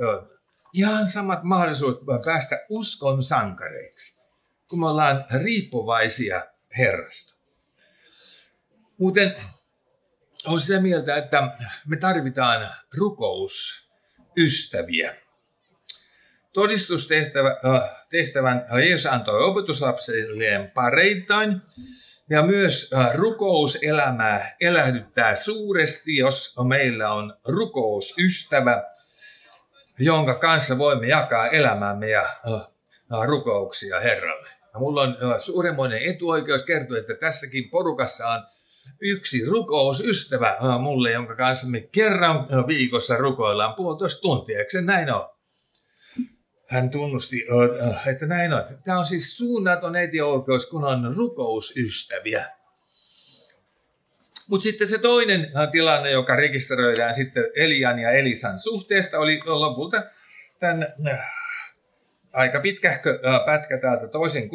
ihan 0.73 1.07
samat 1.07 1.43
mahdollisuudet 1.43 1.99
päästä 2.25 2.65
uskon 2.69 3.23
sankareiksi, 3.23 4.21
kun 4.67 4.79
me 4.79 4.87
ollaan 4.87 5.25
riippuvaisia 5.43 6.41
Herrasta. 6.77 7.33
Muuten 8.97 9.35
on 10.45 10.61
sitä 10.61 10.81
mieltä, 10.81 11.15
että 11.15 11.57
me 11.87 11.97
tarvitaan 11.97 12.67
rukous 12.97 13.87
ystäviä. 14.37 15.15
Todistustehtävän 16.53 18.65
Jeesus 18.85 19.05
antoi 19.05 19.43
opetuslapsilleen 19.43 20.71
pareittain 20.71 21.61
ja 22.29 22.43
myös 22.43 22.91
rukouselämää 23.13 24.55
elähdyttää 24.61 25.35
suuresti, 25.35 26.17
jos 26.17 26.55
meillä 26.67 27.13
on 27.13 27.37
rukousystävä, 27.47 28.83
jonka 29.99 30.35
kanssa 30.35 30.77
voimme 30.77 31.07
jakaa 31.07 31.47
elämämme 31.47 32.09
ja 32.09 32.29
rukouksia 33.25 33.99
Herralle. 33.99 34.49
Ja 34.73 34.79
mulla 34.79 35.01
on 35.01 35.17
suuremmoinen 35.39 36.01
etuoikeus 36.01 36.63
kertoa, 36.63 36.97
että 36.97 37.15
tässäkin 37.15 37.69
porukassa 37.69 38.27
on 38.27 38.43
yksi 39.01 39.45
rukousystävä 39.45 40.57
mulle, 40.79 41.11
jonka 41.11 41.35
kanssa 41.35 41.67
me 41.67 41.81
kerran 41.91 42.47
viikossa 42.67 43.17
rukoillaan 43.17 43.73
puolitoista 43.73 44.21
tuntia. 44.21 44.59
Eikö 44.59 44.71
se 44.71 44.81
näin 44.81 45.13
ole? 45.13 45.36
Hän 46.67 46.89
tunnusti, 46.89 47.45
että 48.11 48.25
näin 48.25 48.53
on. 48.53 48.63
Tämä 48.83 48.99
on 48.99 49.05
siis 49.05 49.37
suunnaton 49.37 49.95
etioikeus, 49.95 50.65
kun 50.65 50.83
on 50.83 51.15
rukousystäviä. 51.15 52.45
Mutta 54.47 54.63
sitten 54.63 54.87
se 54.87 54.97
toinen 54.97 55.47
tilanne, 55.71 56.11
joka 56.11 56.35
rekisteröidään 56.35 57.15
sitten 57.15 57.43
Elian 57.55 57.99
ja 57.99 58.11
Elisan 58.11 58.59
suhteesta, 58.59 59.19
oli 59.19 59.41
lopulta 59.45 60.03
tämän 60.59 60.95
aika 62.33 62.59
pitkähkö 62.59 63.19
pätkä 63.45 63.77
täältä 63.77 64.07
toisen 64.07 64.49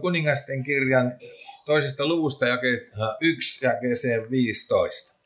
kuningasten 0.00 0.64
kirjan 0.64 1.12
toisesta 1.66 2.06
luvusta 2.06 2.46
jake 2.46 2.88
1 3.20 3.66
jakeeseen 3.66 4.30
15. 4.30 5.20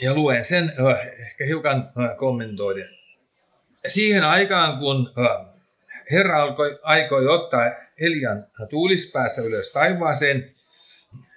Ja 0.00 0.14
luen 0.14 0.44
sen 0.44 0.72
ehkä 1.18 1.44
hiukan 1.44 1.92
kommentoiden. 2.16 3.01
Siihen 3.88 4.24
aikaan, 4.24 4.78
kun 4.78 5.12
Herra 6.10 6.42
alkoi, 6.42 6.78
aikoi 6.82 7.26
ottaa 7.28 7.70
Elian 8.00 8.46
tuulispäässä 8.70 9.42
ylös 9.42 9.72
taivaaseen, 9.72 10.54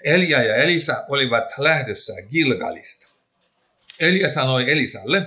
Elia 0.03 0.43
ja 0.43 0.55
Elisa 0.55 1.03
olivat 1.09 1.53
lähdössä 1.57 2.13
Gilgalista. 2.31 3.07
Elia 3.99 4.29
sanoi 4.29 4.71
Elisalle, 4.71 5.21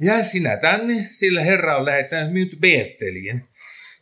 jää 0.00 0.22
sinä 0.22 0.56
tänne, 0.56 1.08
sillä 1.10 1.40
Herra 1.40 1.76
on 1.76 1.84
lähettänyt 1.84 2.32
minut 2.32 2.60
Beetteliin, 2.60 3.48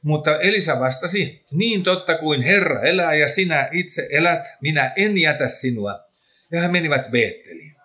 mutta 0.02 0.40
Elisa 0.40 0.80
vastasi, 0.80 1.44
niin 1.50 1.82
totta 1.82 2.18
kuin 2.18 2.42
Herra 2.42 2.80
elää 2.80 3.14
ja 3.14 3.28
sinä 3.28 3.68
itse 3.72 4.08
elät, 4.10 4.44
minä 4.60 4.92
en 4.96 5.18
jätä 5.18 5.48
sinua. 5.48 6.04
Ja 6.52 6.60
he 6.60 6.68
menivät 6.68 7.10
Beetteliin. 7.10 7.76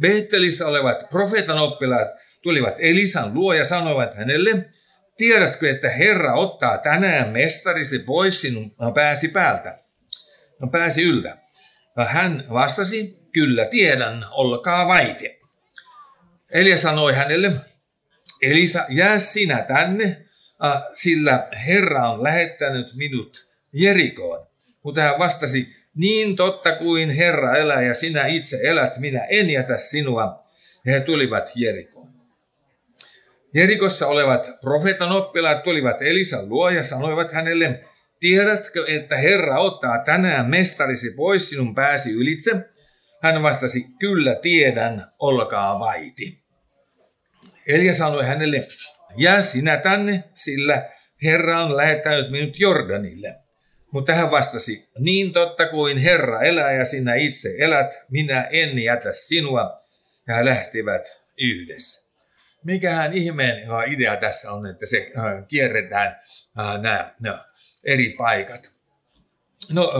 Beettelissä 0.00 0.66
olevat 0.66 1.10
profeetan 1.10 1.58
oppilaat 1.58 2.08
tulivat 2.48 2.74
Elisan 2.78 3.34
luo 3.34 3.52
ja 3.52 3.64
sanoivat 3.64 4.14
hänelle, 4.14 4.64
tiedätkö, 5.16 5.70
että 5.70 5.90
Herra 5.90 6.34
ottaa 6.34 6.78
tänään 6.78 7.28
mestarisi 7.28 7.98
pois 7.98 8.40
sinun 8.40 8.74
pääsi 8.94 9.28
päältä, 9.28 9.78
pääsi 10.72 11.02
yltä. 11.02 11.38
Hän 12.06 12.44
vastasi, 12.52 13.18
kyllä 13.32 13.64
tiedän, 13.64 14.24
olkaa 14.30 14.88
vaite. 14.88 15.38
Elia 16.52 16.78
sanoi 16.78 17.14
hänelle, 17.14 17.52
Elisa, 18.42 18.84
jää 18.88 19.18
sinä 19.18 19.62
tänne, 19.62 20.24
sillä 20.94 21.48
Herra 21.66 22.10
on 22.10 22.22
lähettänyt 22.22 22.94
minut 22.94 23.48
Jerikoon. 23.72 24.46
Mutta 24.82 25.00
hän 25.00 25.18
vastasi, 25.18 25.76
niin 25.94 26.36
totta 26.36 26.72
kuin 26.72 27.10
Herra 27.10 27.56
elää 27.56 27.82
ja 27.82 27.94
sinä 27.94 28.26
itse 28.26 28.58
elät, 28.62 28.98
minä 28.98 29.24
en 29.24 29.50
jätä 29.50 29.78
sinua. 29.78 30.48
Ja 30.86 30.92
he 30.92 31.00
tulivat 31.00 31.50
Jerikoon. 31.54 31.97
Jerikossa 33.54 34.06
olevat 34.06 34.48
profeetan 34.60 35.12
oppilaat 35.12 35.64
tulivat 35.64 36.02
Elisan 36.02 36.48
luo 36.48 36.68
ja 36.70 36.84
sanoivat 36.84 37.32
hänelle, 37.32 37.84
tiedätkö, 38.20 38.84
että 38.88 39.16
Herra 39.16 39.58
ottaa 39.58 39.98
tänään 40.04 40.50
mestarisi 40.50 41.10
pois 41.10 41.48
sinun 41.48 41.74
pääsi 41.74 42.12
ylitse? 42.12 42.50
Hän 43.22 43.42
vastasi, 43.42 43.86
kyllä 43.98 44.34
tiedän, 44.34 45.06
olkaa 45.18 45.80
vaiti. 45.80 46.42
Elia 47.66 47.94
sanoi 47.94 48.26
hänelle, 48.26 48.68
jää 49.16 49.42
sinä 49.42 49.76
tänne, 49.76 50.24
sillä 50.34 50.90
Herra 51.22 51.64
on 51.64 51.76
lähettänyt 51.76 52.30
minut 52.30 52.60
Jordanille. 52.60 53.34
Mutta 53.90 54.14
hän 54.14 54.30
vastasi, 54.30 54.88
niin 54.98 55.32
totta 55.32 55.66
kuin 55.66 55.98
Herra 55.98 56.42
elää 56.42 56.72
ja 56.72 56.84
sinä 56.84 57.14
itse 57.14 57.54
elät, 57.58 57.94
minä 58.10 58.42
en 58.50 58.78
jätä 58.78 59.12
sinua. 59.12 59.82
Ja 60.28 60.34
he 60.34 60.44
lähtivät 60.44 61.02
yhdessä. 61.38 62.07
Mikähän 62.64 63.12
ihmeen 63.12 63.68
idea 63.86 64.16
tässä 64.16 64.52
on, 64.52 64.66
että 64.66 64.86
se 64.86 65.12
kierretään 65.48 66.20
nämä, 66.82 67.44
eri 67.84 68.14
paikat. 68.18 68.70
No, 69.72 69.92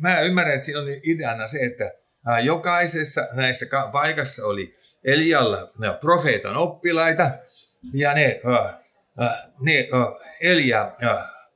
mä 0.00 0.20
ymmärrän, 0.20 0.54
että 0.54 0.64
siinä 0.64 0.80
on 0.80 0.86
ideana 1.02 1.48
se, 1.48 1.58
että 1.58 1.92
jokaisessa 2.42 3.28
näissä 3.32 3.66
paikassa 3.92 4.46
oli 4.46 4.78
Elialla 5.04 5.72
profeetan 6.00 6.56
oppilaita, 6.56 7.30
ja 7.94 8.14
ne, 8.14 8.40
ne 9.60 9.88
Elia 10.40 10.92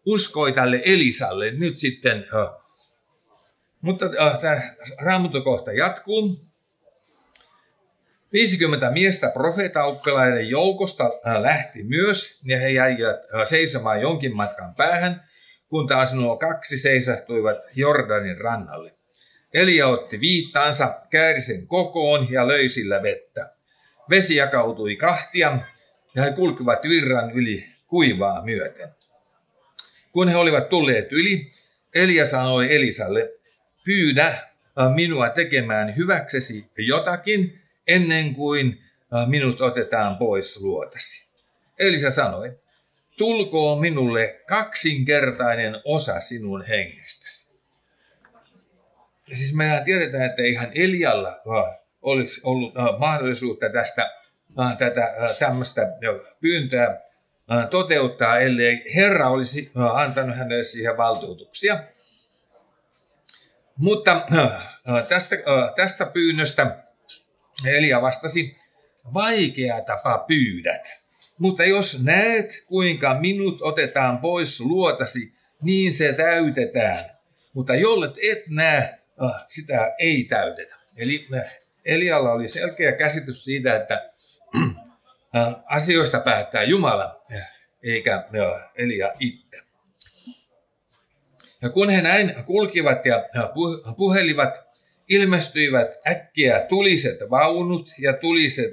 uskoi 0.06 0.52
tälle 0.52 0.82
Elisalle 0.84 1.50
nyt 1.50 1.78
sitten. 1.78 2.26
Mutta 3.80 4.08
tämä 4.40 4.60
raamattokohta 4.98 5.72
jatkuu. 5.72 6.51
50 8.32 8.90
miestä 8.90 9.28
profeetaoppilaiden 9.28 10.50
joukosta 10.50 11.04
lähti 11.38 11.84
myös, 11.84 12.40
ja 12.44 12.58
he 12.58 12.68
jäivät 12.68 13.20
seisomaan 13.48 14.00
jonkin 14.00 14.36
matkan 14.36 14.74
päähän, 14.74 15.20
kun 15.68 15.86
taas 15.86 16.12
nuo 16.12 16.36
kaksi 16.36 16.78
seisahtuivat 16.78 17.58
Jordanin 17.74 18.40
rannalle. 18.40 18.94
Elia 19.54 19.86
otti 19.86 20.20
viittaansa, 20.20 20.94
kääri 21.10 21.40
sen 21.40 21.66
kokoon 21.66 22.26
ja 22.30 22.48
löi 22.48 22.68
sillä 22.68 23.02
vettä. 23.02 23.50
Vesi 24.10 24.36
jakautui 24.36 24.96
kahtia, 24.96 25.58
ja 26.14 26.22
he 26.22 26.30
kulkivat 26.30 26.82
virran 26.88 27.30
yli 27.30 27.66
kuivaa 27.86 28.44
myöten. 28.44 28.88
Kun 30.12 30.28
he 30.28 30.36
olivat 30.36 30.68
tulleet 30.68 31.12
yli, 31.12 31.52
Elia 31.94 32.26
sanoi 32.26 32.74
Elisalle, 32.74 33.32
pyydä 33.84 34.34
minua 34.94 35.28
tekemään 35.28 35.96
hyväksesi 35.96 36.70
jotakin, 36.78 37.62
ennen 37.86 38.34
kuin 38.34 38.84
minut 39.26 39.60
otetaan 39.60 40.16
pois 40.16 40.60
luotasi. 40.60 41.26
Elisa 41.78 42.10
sanoi, 42.10 42.58
tulkoon 43.18 43.80
minulle 43.80 44.42
kaksinkertainen 44.48 45.80
osa 45.84 46.20
sinun 46.20 46.62
hengestäsi. 46.62 47.60
Ja 49.30 49.36
siis 49.36 49.54
mehän 49.54 49.84
tiedetään, 49.84 50.22
että 50.22 50.42
ihan 50.42 50.68
Elialla 50.74 51.40
olisi 52.02 52.40
ollut 52.44 52.74
mahdollisuutta 52.98 53.68
tästä 53.68 54.10
tätä 54.78 55.14
tämmöistä 55.38 55.82
pyyntöä 56.40 57.00
toteuttaa, 57.70 58.38
ellei 58.38 58.82
Herra 58.94 59.28
olisi 59.28 59.72
antanut 59.74 60.36
hänelle 60.36 60.64
siihen 60.64 60.96
valtuutuksia. 60.96 61.78
Mutta 63.76 64.26
tästä, 65.08 65.36
tästä 65.76 66.06
pyynnöstä 66.06 66.84
Elia 67.66 68.03
vastasi, 68.03 68.57
vaikea 69.14 69.81
tapa 69.81 70.25
pyydät. 70.29 70.88
Mutta 71.38 71.64
jos 71.64 72.03
näet, 72.03 72.64
kuinka 72.66 73.14
minut 73.14 73.62
otetaan 73.62 74.18
pois 74.18 74.61
luotasi, 74.61 75.35
niin 75.62 75.92
se 75.92 76.12
täytetään. 76.12 77.05
Mutta 77.53 77.75
jollet 77.75 78.14
et 78.22 78.42
näe, 78.48 78.98
sitä 79.46 79.94
ei 79.98 80.25
täytetä. 80.25 80.77
Eli 80.98 81.29
Elialla 81.85 82.33
oli 82.33 82.48
selkeä 82.48 82.92
käsitys 82.92 83.44
siitä, 83.44 83.77
että 83.77 84.11
asioista 85.64 86.20
päättää 86.20 86.62
Jumala, 86.62 87.25
eikä 87.83 88.25
Elia 88.75 89.12
itse. 89.18 89.62
Ja 91.62 91.68
kun 91.68 91.90
he 91.90 92.03
näin 92.03 92.35
kulkivat 92.44 93.07
ja 93.07 93.25
puhelivat, 93.96 94.71
ilmestyivät 95.08 95.88
äkkiä 96.06 96.60
tuliset 96.60 97.18
vaunut 97.30 97.90
ja 97.98 98.12
tuliset 98.12 98.72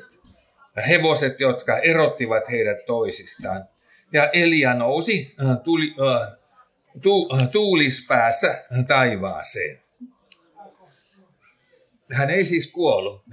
hevoset, 0.88 1.40
jotka 1.40 1.78
erottivat 1.78 2.50
heidät 2.52 2.86
toisistaan. 2.86 3.66
Ja 4.14 4.30
Elia 4.34 4.74
nousi 4.74 5.36
tuli, 5.64 5.96
tu, 7.02 7.30
tuulispäässä 7.52 8.64
taivaaseen. 8.88 9.82
Hän 12.12 12.30
ei 12.30 12.46
siis 12.46 12.72
kuollut. 12.72 13.24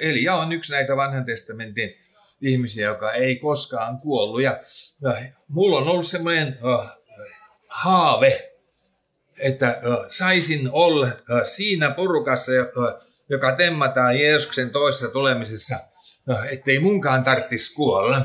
Elia 0.00 0.34
on 0.34 0.52
yksi 0.52 0.72
näitä 0.72 0.96
vanhan 0.96 1.26
testamentin 1.26 1.96
ihmisiä, 2.40 2.86
joka 2.86 3.12
ei 3.12 3.36
koskaan 3.36 4.00
kuollut. 4.00 4.42
Ja, 4.42 4.58
mulla 5.48 5.76
on 5.76 5.88
ollut 5.88 6.06
semmoinen 6.06 6.58
haave, 7.68 8.55
että 9.40 9.80
saisin 10.08 10.68
olla 10.72 11.08
siinä 11.44 11.90
porukassa, 11.90 12.52
joka 13.28 13.52
temmataan 13.52 14.20
Jeesuksen 14.20 14.70
toisessa 14.70 15.08
tulemisessa, 15.08 15.78
ettei 16.50 16.78
munkaan 16.78 17.24
tarvitsisi 17.24 17.74
kuolla. 17.74 18.20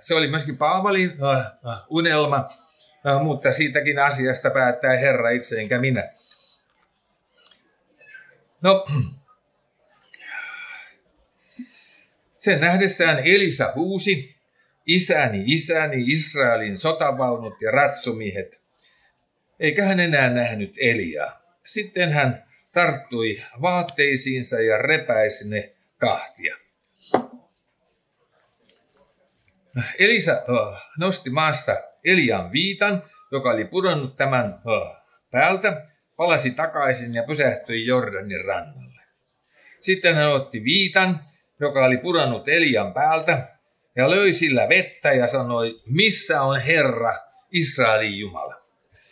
Se 0.00 0.14
oli 0.14 0.28
myöskin 0.28 0.56
Paavalin 0.56 1.12
unelma, 1.88 2.50
mutta 3.22 3.52
siitäkin 3.52 3.98
asiasta 3.98 4.50
päättää 4.50 4.96
Herra 4.96 5.30
itse 5.30 5.60
enkä 5.60 5.78
minä. 5.78 6.08
No, 8.62 8.86
Sen 12.40 12.60
nähdessään 12.60 13.18
Elisa 13.24 13.72
huusi, 13.74 14.36
isäni, 14.86 15.42
isäni, 15.46 16.04
Israelin 16.06 16.78
sotavaunut 16.78 17.54
ja 17.60 17.70
ratsumiehet. 17.70 18.59
Eikä 19.60 19.84
hän 19.84 20.00
enää 20.00 20.30
nähnyt 20.30 20.74
Eliaa. 20.80 21.40
Sitten 21.66 22.12
hän 22.12 22.44
tarttui 22.72 23.42
vaatteisiinsa 23.62 24.60
ja 24.60 24.78
repäisi 24.78 25.48
ne 25.48 25.72
kahtia. 25.98 26.56
Elisa 29.98 30.42
nosti 30.98 31.30
maasta 31.30 31.76
Elian 32.04 32.52
viitan, 32.52 33.02
joka 33.32 33.50
oli 33.50 33.64
pudonnut 33.64 34.16
tämän 34.16 34.60
päältä, 35.30 35.86
palasi 36.16 36.50
takaisin 36.50 37.14
ja 37.14 37.22
pysähtyi 37.22 37.86
Jordanin 37.86 38.44
rannalle. 38.44 39.02
Sitten 39.80 40.14
hän 40.14 40.32
otti 40.32 40.64
viitan 40.64 41.20
joka 41.60 41.84
oli 41.84 41.96
pudonnut 41.96 42.48
Elian 42.48 42.94
päältä, 42.94 43.48
ja 43.96 44.10
löi 44.10 44.32
sillä 44.32 44.68
vettä 44.68 45.12
ja 45.12 45.26
sanoi, 45.26 45.80
missä 45.86 46.42
on 46.42 46.60
Herra, 46.60 47.14
Israelin 47.52 48.18
Jumala. 48.18 48.59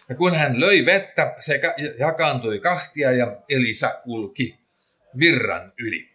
Ja 0.09 0.15
kun 0.15 0.35
hän 0.35 0.61
löi 0.61 0.87
vettä, 0.87 1.35
se 1.41 1.61
jakaantui 1.99 2.61
kahtia 2.61 3.13
ja 3.13 3.37
Elisa 3.49 3.95
kulki 4.05 4.59
virran 5.19 5.73
yli. 5.79 6.11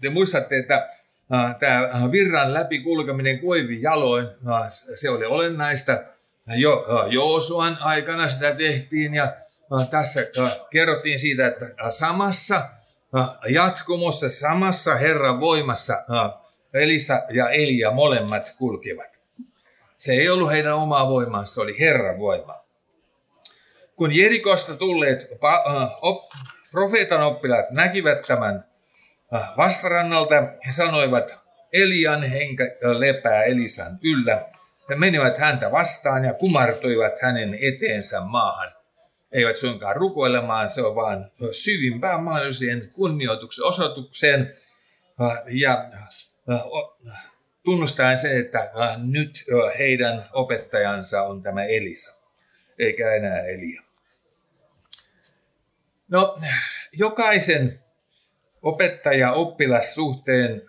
Te 0.00 0.10
muistatte, 0.10 0.58
että 0.58 0.90
tämä 1.58 2.12
virran 2.12 2.54
läpi 2.54 2.78
kulkeminen 2.78 3.40
koivi 3.40 3.82
jaloin, 3.82 4.26
se 4.94 5.10
oli 5.10 5.24
olennaista. 5.24 6.04
Jo 6.56 6.86
Joosuan 7.10 7.78
aikana 7.80 8.28
sitä 8.28 8.54
tehtiin 8.54 9.14
ja 9.14 9.32
tässä 9.90 10.20
kerrottiin 10.70 11.20
siitä, 11.20 11.46
että 11.46 11.90
samassa 11.90 12.68
jatkumossa 13.48 14.28
samassa 14.28 14.94
Herran 14.94 15.40
voimassa 15.40 16.04
Elisa 16.74 17.22
ja 17.30 17.50
Elia 17.50 17.90
molemmat 17.90 18.54
kulkevat. 18.58 19.17
Se 19.98 20.12
ei 20.12 20.28
ollut 20.28 20.50
heidän 20.50 20.74
omaa 20.74 21.08
voimansa, 21.08 21.54
se 21.54 21.60
oli 21.60 21.80
Herran 21.80 22.18
voima. 22.18 22.64
Kun 23.96 24.16
Jerikosta 24.16 24.76
tulleet 24.76 25.28
profeetan 26.70 27.22
oppilaat 27.22 27.70
näkivät 27.70 28.22
tämän 28.26 28.64
vastarannalta, 29.56 30.34
he 30.66 30.72
sanoivat, 30.72 31.38
Elian 31.72 32.22
henkä 32.22 32.64
lepää 32.98 33.44
Elisan 33.44 33.98
yllä. 34.02 34.48
He 34.90 34.96
menivät 34.96 35.38
häntä 35.38 35.72
vastaan 35.72 36.24
ja 36.24 36.34
kumartuivat 36.34 37.12
hänen 37.22 37.58
eteensä 37.60 38.20
maahan 38.20 38.72
eivät 39.32 39.56
suinkaan 39.56 39.96
rukoilemaan, 39.96 40.70
se 40.70 40.82
on 40.82 40.94
vaan 40.94 41.30
syvimpään 41.52 42.22
mahdolliseen 42.22 42.90
kunnioituksen 42.92 43.64
osoitukseen 43.64 44.56
ja 45.50 45.84
tunnustaen 47.64 48.18
se, 48.18 48.38
että 48.38 48.70
nyt 48.96 49.44
heidän 49.78 50.24
opettajansa 50.32 51.22
on 51.22 51.42
tämä 51.42 51.64
Elisa, 51.64 52.14
eikä 52.78 53.14
enää 53.14 53.40
Elia. 53.40 53.82
No, 56.08 56.38
jokaisen 56.92 57.80
opettaja-oppilassuhteen 58.62 60.62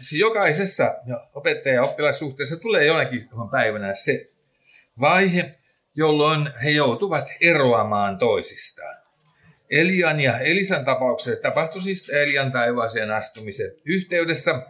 siis 0.00 0.20
jokaisessa 0.20 0.94
opettaja-oppilassuhteessa 1.34 2.56
tulee 2.56 2.84
jonakin 2.84 3.28
päivänä 3.50 3.94
se 3.94 4.30
vaihe, 5.00 5.54
jolloin 5.94 6.50
he 6.64 6.70
joutuvat 6.70 7.28
eroamaan 7.40 8.18
toisistaan. 8.18 9.01
Elian 9.72 10.20
ja 10.20 10.38
Elisan 10.38 10.84
tapauksessa 10.84 11.42
tapahtui 11.42 11.82
siis 11.82 12.08
Elian 12.08 12.52
taivaaseen 12.52 13.10
astumisen 13.10 13.70
yhteydessä, 13.84 14.62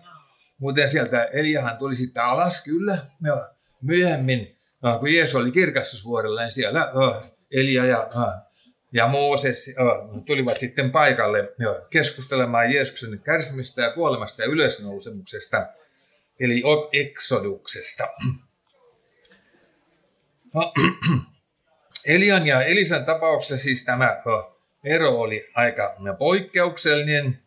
muuten 0.59 0.89
sieltä 0.89 1.25
Eliahan 1.25 1.79
tuli 1.79 1.95
sitten 1.95 2.23
alas 2.23 2.65
kyllä, 2.65 2.99
ja 3.25 3.55
myöhemmin, 3.81 4.59
kun 5.01 5.15
Jeesus 5.15 5.35
oli 5.35 5.51
kirkastusvuorella, 5.51 6.41
niin 6.41 6.51
siellä 6.51 6.93
Elia 7.53 7.85
ja, 7.85 8.09
ja 8.93 9.07
Mooses 9.07 9.75
tulivat 10.27 10.59
sitten 10.59 10.91
paikalle 10.91 11.55
keskustelemaan 11.91 12.73
Jeesuksen 12.73 13.21
kärsimistä 13.21 13.83
ja 13.83 13.93
kuolemasta 13.93 14.43
ja 14.43 14.49
ylösnousemuksesta, 14.49 15.67
eli 16.41 16.63
eksoduksesta. 16.93 18.09
No, 20.55 20.73
Elian 22.15 22.47
ja 22.47 22.63
Elisan 22.63 23.05
tapauksessa 23.05 23.65
siis 23.65 23.85
tämä 23.85 24.23
ero 24.85 25.09
oli 25.09 25.51
aika 25.55 25.97
poikkeuksellinen, 26.19 27.39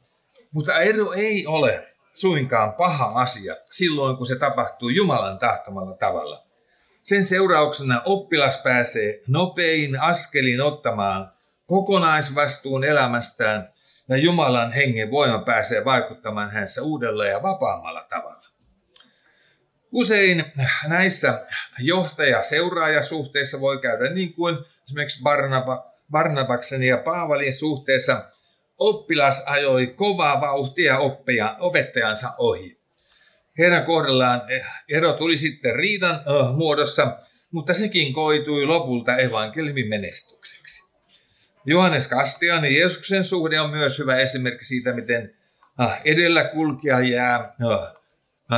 mutta 0.51 0.79
ero 0.79 1.13
ei 1.13 1.47
ole 1.47 1.87
suinkaan 2.11 2.73
paha 2.73 3.21
asia 3.21 3.55
silloin, 3.71 4.17
kun 4.17 4.27
se 4.27 4.35
tapahtuu 4.35 4.89
Jumalan 4.89 5.39
tahtomalla 5.39 5.97
tavalla. 5.97 6.45
Sen 7.03 7.25
seurauksena 7.25 8.01
oppilas 8.05 8.57
pääsee 8.57 9.19
nopein 9.27 10.01
askelin 10.01 10.61
ottamaan 10.61 11.31
kokonaisvastuun 11.65 12.83
elämästään 12.83 13.73
ja 14.09 14.17
Jumalan 14.17 14.71
hengen 14.71 15.11
voima 15.11 15.39
pääsee 15.39 15.85
vaikuttamaan 15.85 16.51
hänessä 16.51 16.81
uudella 16.81 17.25
ja 17.25 17.43
vapaammalla 17.43 18.03
tavalla. 18.03 18.45
Usein 19.91 20.45
näissä 20.87 21.45
johtaja-seuraajasuhteissa 21.79 23.59
voi 23.59 23.77
käydä 23.77 24.09
niin 24.13 24.33
kuin 24.33 24.57
esimerkiksi 24.83 25.23
Barnaba, 25.23 25.94
Barnabaksen 26.11 26.83
ja 26.83 26.97
Paavalin 26.97 27.53
suhteessa 27.53 28.23
oppilas 28.77 29.43
ajoi 29.45 29.87
kovaa 29.87 30.41
vauhtia 30.41 30.99
oppia, 30.99 31.55
opettajansa 31.59 32.33
ohi. 32.37 32.79
Heidän 33.57 33.85
kohdallaan 33.85 34.41
ero 34.89 35.13
tuli 35.13 35.37
sitten 35.37 35.75
riidan 35.75 36.21
muodossa, 36.55 37.17
mutta 37.51 37.73
sekin 37.73 38.13
koitui 38.13 38.65
lopulta 38.65 39.17
evankeliumin 39.17 39.87
menestykseksi. 39.87 40.83
Johannes 41.65 42.07
Kastian 42.07 42.65
ja 42.65 42.71
Jeesuksen 42.71 43.23
suhde 43.23 43.59
on 43.59 43.69
myös 43.69 43.99
hyvä 43.99 44.15
esimerkki 44.15 44.65
siitä, 44.65 44.93
miten 44.93 45.35
edellä 46.05 46.43
kulkija 46.43 46.99
jää 46.99 47.53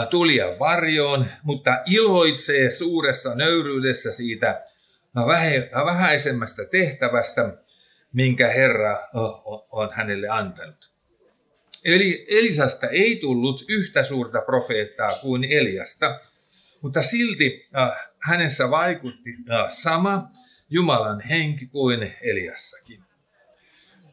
tulia 0.10 0.60
varjoon, 0.60 1.26
mutta 1.44 1.78
iloitsee 1.86 2.72
suuressa 2.72 3.36
nöyryydessä 3.36 4.12
siitä 4.12 4.66
vähäisemmästä 5.86 6.66
tehtävästä, 6.66 7.58
minkä 8.14 8.48
Herra 8.48 9.08
on 9.72 9.90
hänelle 9.94 10.28
antanut. 10.30 10.92
Eli 11.86 12.28
Elisasta 12.30 12.88
ei 12.88 13.16
tullut 13.16 13.66
yhtä 13.70 14.04
suurta 14.04 14.42
profeettaa 14.42 15.20
kuin 15.20 15.44
Eliasta, 15.44 16.20
mutta 16.82 17.04
silti 17.04 17.68
hänessä 18.20 18.70
vaikutti 18.70 19.30
sama 19.70 20.32
Jumalan 20.70 21.22
henki 21.22 21.66
kuin 21.66 22.16
Eliassakin. 22.22 23.04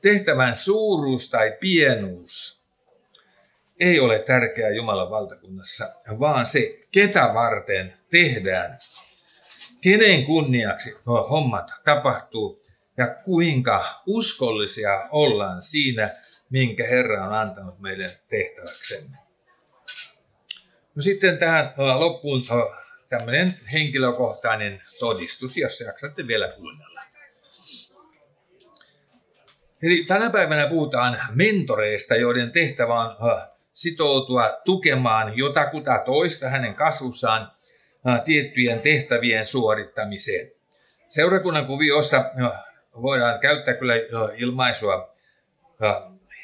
Tehtävän 0.03 0.57
suuruus 0.57 1.31
tai 1.31 1.57
pienuus 1.61 2.65
ei 3.81 4.01
ole 4.01 4.19
tärkeää 4.19 4.71
Jumalan 4.71 5.11
valtakunnassa, 5.11 5.89
vaan 6.21 6.47
se, 6.47 6.87
ketä 6.93 7.31
varten 7.35 7.95
tehdään, 8.11 8.79
kenen 9.85 10.25
kunniaksi 10.25 10.97
hommat 11.07 11.71
tapahtuu 11.85 12.65
ja 12.99 13.07
kuinka 13.25 14.03
uskollisia 14.07 15.09
ollaan 15.11 15.63
siinä, 15.63 16.11
minkä 16.51 16.85
Herra 16.87 17.27
on 17.27 17.33
antanut 17.33 17.81
meille 17.81 18.19
tehtäväksemme. 18.29 19.17
No 20.95 21.03
sitten 21.03 21.39
tähän 21.39 21.73
loppuun 21.77 22.43
tämmöinen 23.09 23.61
henkilökohtainen 23.73 24.83
todistus, 24.99 25.57
jos 25.57 25.81
jaksatte 25.81 26.27
vielä 26.27 26.49
kuunnella. 26.49 27.01
Eli 29.83 30.05
tänä 30.05 30.31
päivänä 30.31 30.69
puhutaan 30.69 31.19
mentoreista, 31.35 32.17
joiden 32.17 32.51
tehtävä 32.51 33.01
on 33.01 33.17
sitoutua 33.73 34.51
tukemaan 34.65 35.39
jotakuta 35.39 36.03
toista 36.05 36.49
hänen 36.49 36.75
kasvussaan 36.75 37.54
tiettyjen 38.25 38.81
tehtävien 38.81 39.47
suorittamiseen. 39.47 40.51
Seurakunnan 41.09 41.67
kuviossa 41.67 42.25
voidaan 43.03 43.41
käyttää 43.41 43.75
kyllä 43.75 43.95
ilmaisua 44.37 45.17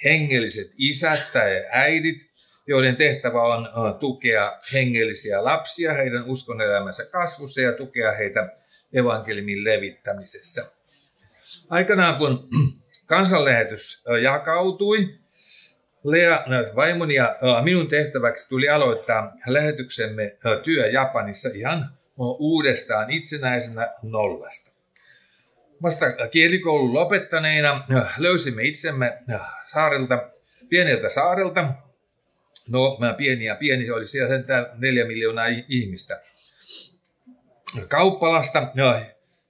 hengelliset 0.04 0.72
isät 0.78 1.32
tai 1.32 1.64
äidit, 1.70 2.30
joiden 2.66 2.96
tehtävä 2.96 3.42
on 3.42 3.68
tukea 4.00 4.52
hengellisiä 4.72 5.44
lapsia 5.44 5.92
heidän 5.92 6.24
uskonelämänsä 6.24 7.04
kasvussa 7.04 7.60
ja 7.60 7.72
tukea 7.72 8.12
heitä 8.12 8.50
evankeliumin 8.94 9.64
levittämisessä. 9.64 10.66
Aikanaan 11.70 12.18
kun 12.18 12.48
kansanlähetys 13.06 14.04
jakautui, 14.22 15.19
Lea, 16.04 16.44
vaimoni 16.76 17.14
ja 17.14 17.36
minun 17.62 17.88
tehtäväksi 17.88 18.48
tuli 18.48 18.68
aloittaa 18.68 19.32
lähetyksemme 19.46 20.36
työ 20.64 20.86
Japanissa 20.86 21.48
ihan 21.54 21.98
uudestaan 22.18 23.10
itsenäisenä 23.10 23.92
nollasta. 24.02 24.70
Vasta 25.82 26.06
kielikoulun 26.30 26.94
lopettaneina 26.94 27.84
löysimme 28.18 28.62
itsemme 28.62 29.18
saarelta, 29.66 30.30
pieneltä 30.68 31.08
saarelta. 31.08 31.74
No, 32.68 32.98
pieni 33.16 33.44
ja 33.44 33.54
pieni, 33.54 33.86
se 33.86 33.92
oli 33.92 34.06
siellä 34.06 34.28
sentään 34.28 34.66
neljä 34.76 35.04
miljoonaa 35.04 35.46
ihmistä. 35.68 36.22
Kauppalasta, 37.88 38.68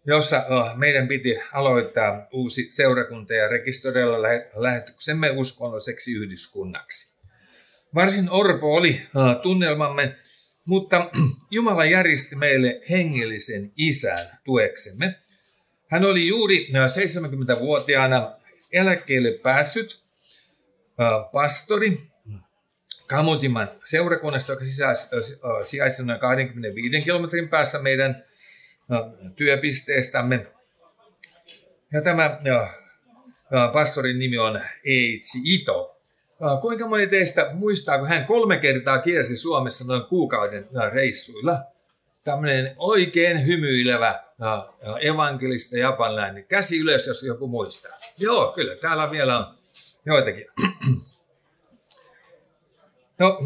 jossa 0.06 0.44
meidän 0.76 1.08
piti 1.08 1.40
aloittaa 1.52 2.26
uusi 2.32 2.70
seurakunta 2.70 3.34
ja 3.34 3.48
rekisteröidä 3.48 4.22
lähetyksemme 4.56 5.30
uskonnolliseksi 5.30 6.12
yhdyskunnaksi. 6.12 7.20
Varsin 7.94 8.30
orpo 8.30 8.74
oli 8.74 9.02
tunnelmamme, 9.42 10.16
mutta 10.64 11.10
Jumala 11.50 11.84
järjesti 11.84 12.36
meille 12.36 12.80
hengellisen 12.90 13.72
isän 13.76 14.38
tueksemme. 14.44 15.14
Hän 15.90 16.04
oli 16.04 16.26
juuri 16.26 16.68
70-vuotiaana 16.72 18.36
eläkkeelle 18.72 19.30
päässyt 19.32 20.02
pastori 21.32 22.10
Kamojiman 23.06 23.68
seurakunnasta, 23.84 24.52
joka 24.52 24.64
sijaitsi 25.66 26.02
noin 26.02 26.20
25 26.20 27.02
kilometrin 27.02 27.48
päässä 27.48 27.78
meidän 27.78 28.24
työpisteestämme. 29.36 30.46
Ja 31.92 32.02
tämä 32.02 32.40
pastorin 33.72 34.18
nimi 34.18 34.38
on 34.38 34.60
Eitsi 34.84 35.38
Ito. 35.44 36.02
Kuinka 36.60 36.86
moni 36.86 37.06
teistä 37.06 37.50
muistaa, 37.52 37.98
kun 37.98 38.08
hän 38.08 38.26
kolme 38.26 38.56
kertaa 38.56 38.98
kiersi 38.98 39.36
Suomessa 39.36 39.84
noin 39.84 40.04
kuukauden 40.04 40.64
reissuilla? 40.92 41.64
Tämmöinen 42.24 42.74
oikein 42.76 43.46
hymyilevä 43.46 44.24
evankelista 45.00 45.78
japanlainen. 45.78 46.46
Käsi 46.46 46.78
ylös, 46.78 47.06
jos 47.06 47.22
joku 47.22 47.46
muistaa. 47.46 47.98
Joo, 48.16 48.52
kyllä, 48.52 48.76
täällä 48.76 49.10
vielä 49.10 49.38
on 49.38 49.58
joitakin. 50.06 50.46
No, 53.18 53.38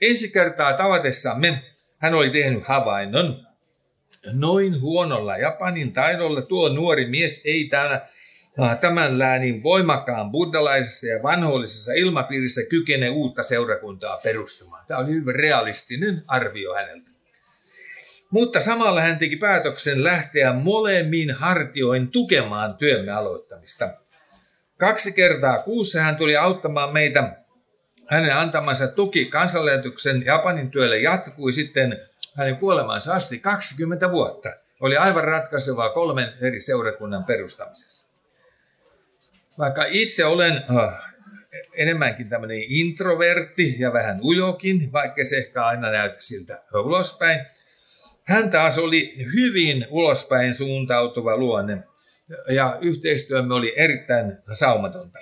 ensi 0.00 0.30
kertaa 0.30 0.72
tavatessamme 0.72 1.62
hän 1.98 2.14
oli 2.14 2.30
tehnyt 2.30 2.64
havainnon, 2.66 3.46
Noin 4.32 4.80
huonolla 4.80 5.36
Japanin 5.36 5.92
taidolla 5.92 6.42
tuo 6.42 6.68
nuori 6.68 7.06
mies 7.06 7.42
ei 7.44 7.64
täällä 7.64 8.00
tämän 8.80 9.18
läänin 9.18 9.62
voimakkaan 9.62 10.30
buddhalaisessa 10.30 11.06
ja 11.06 11.22
vanhollisessa 11.22 11.92
ilmapiirissä 11.92 12.60
kykene 12.70 13.10
uutta 13.10 13.42
seurakuntaa 13.42 14.16
perustamaan. 14.16 14.86
Tämä 14.86 15.00
oli 15.00 15.10
hyvin 15.10 15.34
realistinen 15.34 16.22
arvio 16.26 16.74
häneltä. 16.74 17.10
Mutta 18.30 18.60
samalla 18.60 19.00
hän 19.00 19.18
teki 19.18 19.36
päätöksen 19.36 20.04
lähteä 20.04 20.52
molemmin 20.52 21.30
hartioin 21.30 22.08
tukemaan 22.10 22.76
työmme 22.76 23.12
aloittamista. 23.12 23.90
Kaksi 24.78 25.12
kertaa 25.12 25.58
kuussa 25.58 26.00
hän 26.00 26.16
tuli 26.16 26.36
auttamaan 26.36 26.92
meitä. 26.92 27.36
Hänen 28.08 28.36
antamansa 28.36 28.88
tuki 28.88 29.24
kansanlähetyksen 29.24 30.22
Japanin 30.26 30.70
työlle 30.70 30.98
jatkui 30.98 31.52
sitten 31.52 32.08
hänen 32.36 32.56
kuolemansa 32.56 33.14
asti 33.14 33.38
20 33.38 34.10
vuotta 34.10 34.48
oli 34.80 34.96
aivan 34.96 35.24
ratkaisevaa 35.24 35.90
kolmen 35.90 36.28
eri 36.40 36.60
seurakunnan 36.60 37.24
perustamisessa. 37.24 38.12
Vaikka 39.58 39.84
itse 39.88 40.24
olen 40.24 40.52
äh, 40.52 41.12
enemmänkin 41.76 42.28
tämmöinen 42.28 42.62
introvertti 42.68 43.76
ja 43.78 43.92
vähän 43.92 44.20
ujokin, 44.22 44.92
vaikka 44.92 45.24
se 45.24 45.36
ehkä 45.36 45.64
aina 45.64 45.90
näytä 45.90 46.16
siltä 46.18 46.62
ulospäin, 46.74 47.40
hän 48.24 48.50
taas 48.50 48.78
oli 48.78 49.16
hyvin 49.34 49.86
ulospäin 49.90 50.54
suuntautuva 50.54 51.36
luonne 51.36 51.78
ja 52.48 52.78
yhteistyömme 52.80 53.54
oli 53.54 53.72
erittäin 53.76 54.38
saumatonta. 54.52 55.18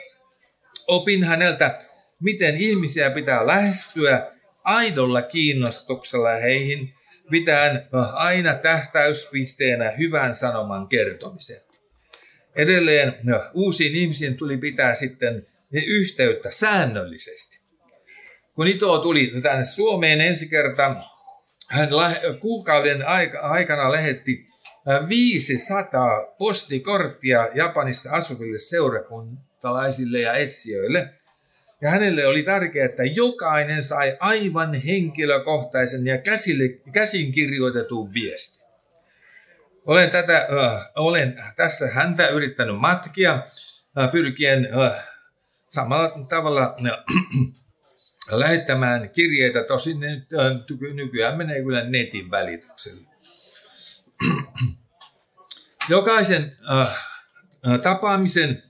Opin 0.87 1.25
häneltä, 1.25 1.81
miten 2.21 2.57
ihmisiä 2.57 3.11
pitää 3.11 3.47
lähestyä 3.47 4.33
aidolla 4.65 5.23
kiinnostuksella 5.23 6.31
heihin 6.31 6.95
pitäen 7.31 7.83
aina 8.13 8.55
tähtäyspisteenä 8.55 9.91
hyvän 9.91 10.35
sanoman 10.35 10.89
kertomisen. 10.89 11.61
Edelleen 12.57 13.15
uusiin 13.55 13.95
ihmisiin 13.95 14.37
tuli 14.37 14.57
pitää 14.57 14.95
sitten 14.95 15.47
yhteyttä 15.87 16.51
säännöllisesti. 16.51 17.61
Kun 18.55 18.67
Ito 18.67 18.99
tuli 18.99 19.33
tänne 19.43 19.65
Suomeen 19.65 20.21
ensi 20.21 20.49
kertaa, 20.49 21.11
hän 21.71 21.89
kuukauden 22.41 23.05
aikana 23.43 23.93
lähetti 23.93 24.47
500 25.09 26.35
postikorttia 26.39 27.49
Japanissa 27.55 28.11
asuville 28.11 28.59
seurakuntalaisille 28.59 30.21
ja 30.21 30.35
etsijöille– 30.35 31.09
ja 31.83 31.91
hänelle 31.91 32.27
oli 32.27 32.43
tärkeää, 32.43 32.87
että 32.87 33.03
jokainen 33.05 33.83
sai 33.83 34.17
aivan 34.21 34.75
henkilökohtaisen 34.75 36.07
ja 36.07 36.19
käsille, 36.19 36.69
käsin 36.93 37.33
kirjoitetun 37.33 38.15
viestin. 38.15 38.71
Olen, 39.87 40.11
tätä, 40.11 40.37
äh, 40.37 40.91
olen 40.97 41.43
tässä 41.57 41.87
häntä 41.87 42.29
yrittänyt 42.29 42.79
matkia 42.79 43.33
äh, 43.99 44.13
pyrkien 44.13 44.69
äh, 44.83 45.09
samalla 45.69 46.27
tavalla 46.29 46.77
äh, 46.87 47.05
lähettämään 48.41 49.11
kirjeitä, 49.11 49.63
tosin 49.63 50.01
ne 50.01 50.27
äh, 50.41 50.95
nykyään 50.95 51.39
menee 51.39 51.63
kyllä 51.63 51.85
netin 51.85 52.31
välityksellä. 52.31 53.11
Jokaisen 55.89 56.57
äh, 56.71 56.81
äh, 57.69 57.81
tapaamisen 57.81 58.63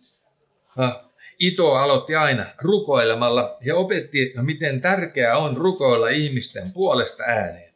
äh, 0.81 1.10
Ito 1.41 1.75
aloitti 1.75 2.15
aina 2.15 2.47
rukoilemalla 2.63 3.59
ja 3.65 3.77
opetti, 3.77 4.33
miten 4.43 4.81
tärkeää 4.81 5.39
on 5.39 5.57
rukoilla 5.57 6.09
ihmisten 6.09 6.73
puolesta 6.73 7.23
ääneen. 7.23 7.75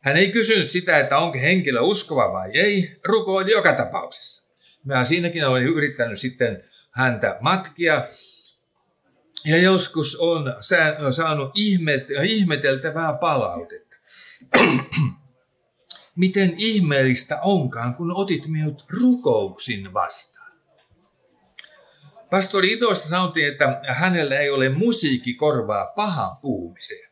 Hän 0.00 0.16
ei 0.16 0.32
kysynyt 0.32 0.70
sitä, 0.70 0.98
että 0.98 1.18
onko 1.18 1.38
henkilö 1.38 1.80
uskova 1.80 2.32
vai 2.32 2.50
ei, 2.54 3.00
rukoili 3.04 3.50
joka 3.50 3.72
tapauksessa. 3.72 4.56
Mä 4.84 5.04
siinäkin 5.04 5.46
olen 5.46 5.62
yrittänyt 5.62 6.20
sitten 6.20 6.64
häntä 6.90 7.38
matkia. 7.40 8.08
Ja 9.44 9.56
joskus 9.56 10.16
on 10.16 10.54
saanut 11.10 11.50
ihmeteltävää 12.22 13.18
palautetta. 13.20 13.96
Miten 16.16 16.54
ihmeellistä 16.56 17.40
onkaan, 17.40 17.94
kun 17.94 18.16
otit 18.16 18.46
minut 18.46 18.84
rukouksin 19.00 19.92
vastaan. 19.92 20.39
Pastori 22.30 22.72
Itoista 22.72 23.08
sanottiin, 23.08 23.48
että 23.48 23.80
hänellä 23.86 24.38
ei 24.38 24.50
ole 24.50 24.68
musiikkikorvaa 24.68 25.92
pahan 25.96 26.36
puhumiseen. 26.36 27.10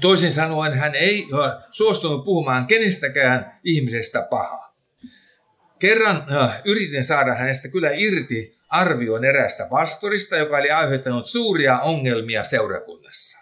Toisin 0.00 0.32
sanoen 0.32 0.72
hän 0.72 0.94
ei 0.94 1.26
suostunut 1.70 2.24
puhumaan 2.24 2.66
kenestäkään 2.66 3.60
ihmisestä 3.64 4.26
pahaa. 4.30 4.76
Kerran 5.78 6.24
yritin 6.64 7.04
saada 7.04 7.34
hänestä 7.34 7.68
kyllä 7.68 7.90
irti 7.90 8.56
arvion 8.68 9.24
erästä 9.24 9.66
pastorista, 9.70 10.36
joka 10.36 10.56
oli 10.56 10.70
aiheuttanut 10.70 11.26
suuria 11.26 11.80
ongelmia 11.80 12.44
seurakunnassa. 12.44 13.38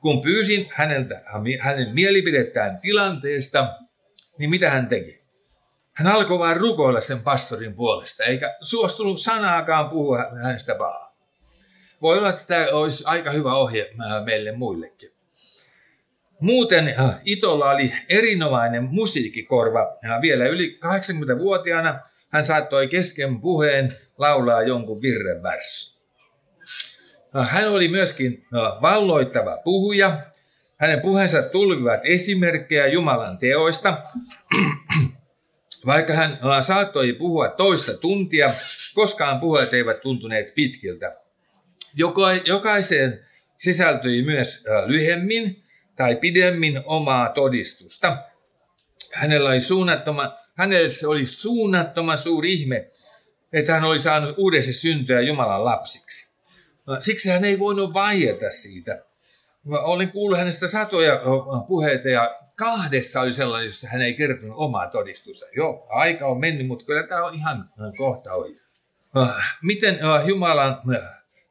Kun 0.00 0.22
pyysin 0.22 0.68
häneltä, 0.74 1.22
hänen 1.60 1.94
mielipidettään 1.94 2.78
tilanteesta, 2.80 3.74
niin 4.38 4.50
mitä 4.50 4.70
hän 4.70 4.88
teki? 4.88 5.23
Hän 5.94 6.14
alkoi 6.14 6.38
vain 6.38 6.56
rukoilla 6.56 7.00
sen 7.00 7.20
pastorin 7.20 7.74
puolesta, 7.74 8.24
eikä 8.24 8.56
suostunut 8.60 9.20
sanaakaan 9.20 9.88
puhua 9.88 10.18
hänestä 10.42 10.74
pahaa. 10.74 11.16
Voi 12.02 12.18
olla, 12.18 12.30
että 12.30 12.44
tämä 12.46 12.66
olisi 12.72 13.04
aika 13.06 13.30
hyvä 13.30 13.54
ohje 13.54 13.90
meille 14.24 14.52
muillekin. 14.52 15.10
Muuten 16.40 16.94
Itolla 17.24 17.70
oli 17.70 17.92
erinomainen 18.08 18.82
musiikkikorva. 18.84 19.96
Vielä 20.22 20.46
yli 20.46 20.78
80-vuotiaana 20.84 22.00
hän 22.28 22.44
saattoi 22.44 22.88
kesken 22.88 23.40
puheen 23.40 23.98
laulaa 24.18 24.62
jonkun 24.62 25.02
virren 25.02 25.42
värsy. 25.42 26.00
Äh, 27.36 27.50
hän 27.50 27.68
oli 27.68 27.88
myöskin 27.88 28.46
valloittava 28.82 29.56
puhuja. 29.64 30.18
Hänen 30.76 31.00
puheensa 31.00 31.42
tulvivat 31.42 32.00
esimerkkejä 32.04 32.86
Jumalan 32.86 33.38
teoista. 33.38 34.02
Vaikka 35.86 36.12
hän 36.12 36.38
saattoi 36.66 37.12
puhua 37.12 37.48
toista 37.48 37.94
tuntia, 37.94 38.54
koskaan 38.94 39.40
puheet 39.40 39.74
eivät 39.74 40.02
tuntuneet 40.02 40.54
pitkiltä. 40.54 41.16
Jokaiseen 42.44 43.26
sisältyi 43.58 44.22
myös 44.22 44.64
lyhemmin 44.86 45.64
tai 45.96 46.16
pidemmin 46.16 46.82
omaa 46.84 47.28
todistusta. 47.28 48.16
Hänellä 49.12 49.50
oli 49.50 49.60
suunnattoman, 49.60 50.32
hänellä 50.54 51.08
oli 51.08 51.26
suunnattoman 51.26 52.18
suuri 52.18 52.52
ihme, 52.52 52.90
että 53.52 53.72
hän 53.72 53.84
oli 53.84 53.98
saanut 53.98 54.34
uudessa 54.38 54.72
syntyä 54.72 55.20
Jumalan 55.20 55.64
lapsiksi. 55.64 56.34
Siksi 57.00 57.28
hän 57.28 57.44
ei 57.44 57.58
voinut 57.58 57.94
vaieta 57.94 58.50
siitä. 58.50 59.04
Olin 59.66 60.12
kuullut 60.12 60.38
hänestä 60.38 60.68
satoja 60.68 61.20
puheita 61.68 62.08
ja 62.08 62.40
kahdessa 62.56 63.20
oli 63.20 63.32
sellainen, 63.32 63.66
jossa 63.66 63.88
hän 63.88 64.02
ei 64.02 64.14
kertonut 64.14 64.56
omaa 64.56 64.90
todistusta. 64.90 65.46
Joo, 65.56 65.86
aika 65.88 66.26
on 66.26 66.40
mennyt, 66.40 66.66
mutta 66.66 66.84
kyllä 66.84 67.06
tämä 67.06 67.26
on 67.26 67.34
ihan 67.34 67.70
kohta 67.96 68.34
ohi. 68.34 68.60
Miten 69.62 69.98
Jumalan 70.26 70.82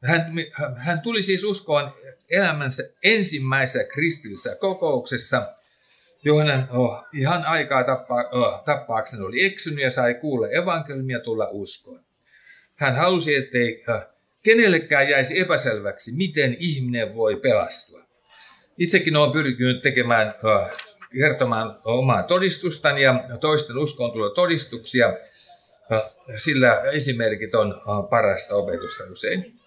hän, 0.04 0.32
hän 0.76 1.00
tuli 1.00 1.22
siis 1.22 1.44
uskoon 1.44 1.92
elämänsä 2.30 2.82
ensimmäisessä 3.02 3.84
kristillisessä 3.84 4.56
kokouksessa, 4.56 5.52
johon 6.24 6.46
hän 6.46 6.68
oh, 6.70 7.04
ihan 7.12 7.46
aikaa 7.46 7.84
tappa, 7.84 8.28
oh, 8.32 8.64
tappaakseen 8.64 9.22
oli 9.22 9.44
eksynyt 9.44 9.84
ja 9.84 9.90
sai 9.90 10.14
kuulla 10.14 10.48
evankeliumia 10.48 11.20
tulla 11.20 11.48
uskoon. 11.50 12.04
Hän 12.74 12.96
halusi, 12.96 13.34
ettei 13.34 13.84
oh, 13.88 14.02
kenellekään 14.42 15.08
jäisi 15.08 15.40
epäselväksi, 15.40 16.12
miten 16.12 16.56
ihminen 16.58 17.14
voi 17.14 17.36
pelastua. 17.36 18.04
Itsekin 18.78 19.16
olen 19.16 19.32
pyrkinyt 19.32 19.82
tekemään, 19.82 20.34
oh, 20.42 20.70
kertomaan 21.18 21.80
omaa 21.84 22.22
todistustani 22.22 23.02
ja 23.02 23.24
toisten 23.40 23.78
uskoon 23.78 24.34
todistuksia, 24.34 25.16
sillä 26.36 26.80
esimerkit 26.80 27.54
on 27.54 27.80
parasta 28.10 28.54
opetusta 28.54 29.04
usein. 29.12 29.60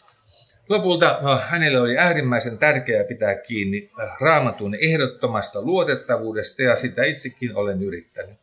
Lopulta 0.70 1.40
hänelle 1.42 1.80
oli 1.80 1.98
äärimmäisen 1.98 2.58
tärkeää 2.58 3.04
pitää 3.04 3.36
kiinni 3.36 3.92
raamatun 4.22 4.76
ehdottomasta 4.76 5.62
luotettavuudesta 5.62 6.62
ja 6.62 6.76
sitä 6.76 7.04
itsekin 7.04 7.56
olen 7.56 7.84
yrittänyt. 7.84 8.38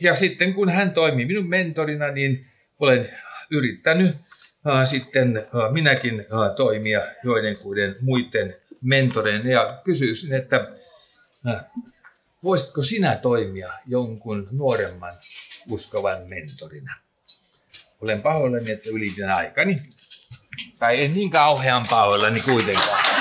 Ja 0.00 0.16
sitten 0.16 0.54
kun 0.54 0.68
hän 0.68 0.90
toimi 0.90 1.24
minun 1.24 1.48
mentorina, 1.48 2.10
niin 2.10 2.46
olen 2.80 3.12
yrittänyt 3.50 4.16
sitten 4.84 5.42
minäkin 5.70 6.26
toimia 6.56 7.00
joidenkuiden 7.24 7.96
muiden 8.00 8.56
mentoreina 8.82 9.50
ja 9.50 9.80
kysyisin, 9.84 10.34
että 10.34 10.68
voisitko 12.44 12.82
sinä 12.82 13.16
toimia 13.16 13.72
jonkun 13.86 14.48
nuoremman 14.50 15.12
uskovan 15.70 16.22
mentorina? 16.26 16.94
Olen 18.00 18.22
pahoillani, 18.22 18.70
että 18.70 18.90
ylitin 18.90 19.30
aikani. 19.30 19.82
Tai 20.78 20.96
ei 20.96 21.08
niin 21.08 21.30
kauhean 21.30 21.86
pahoillani 21.90 22.40
kuitenkaan. 22.40 23.15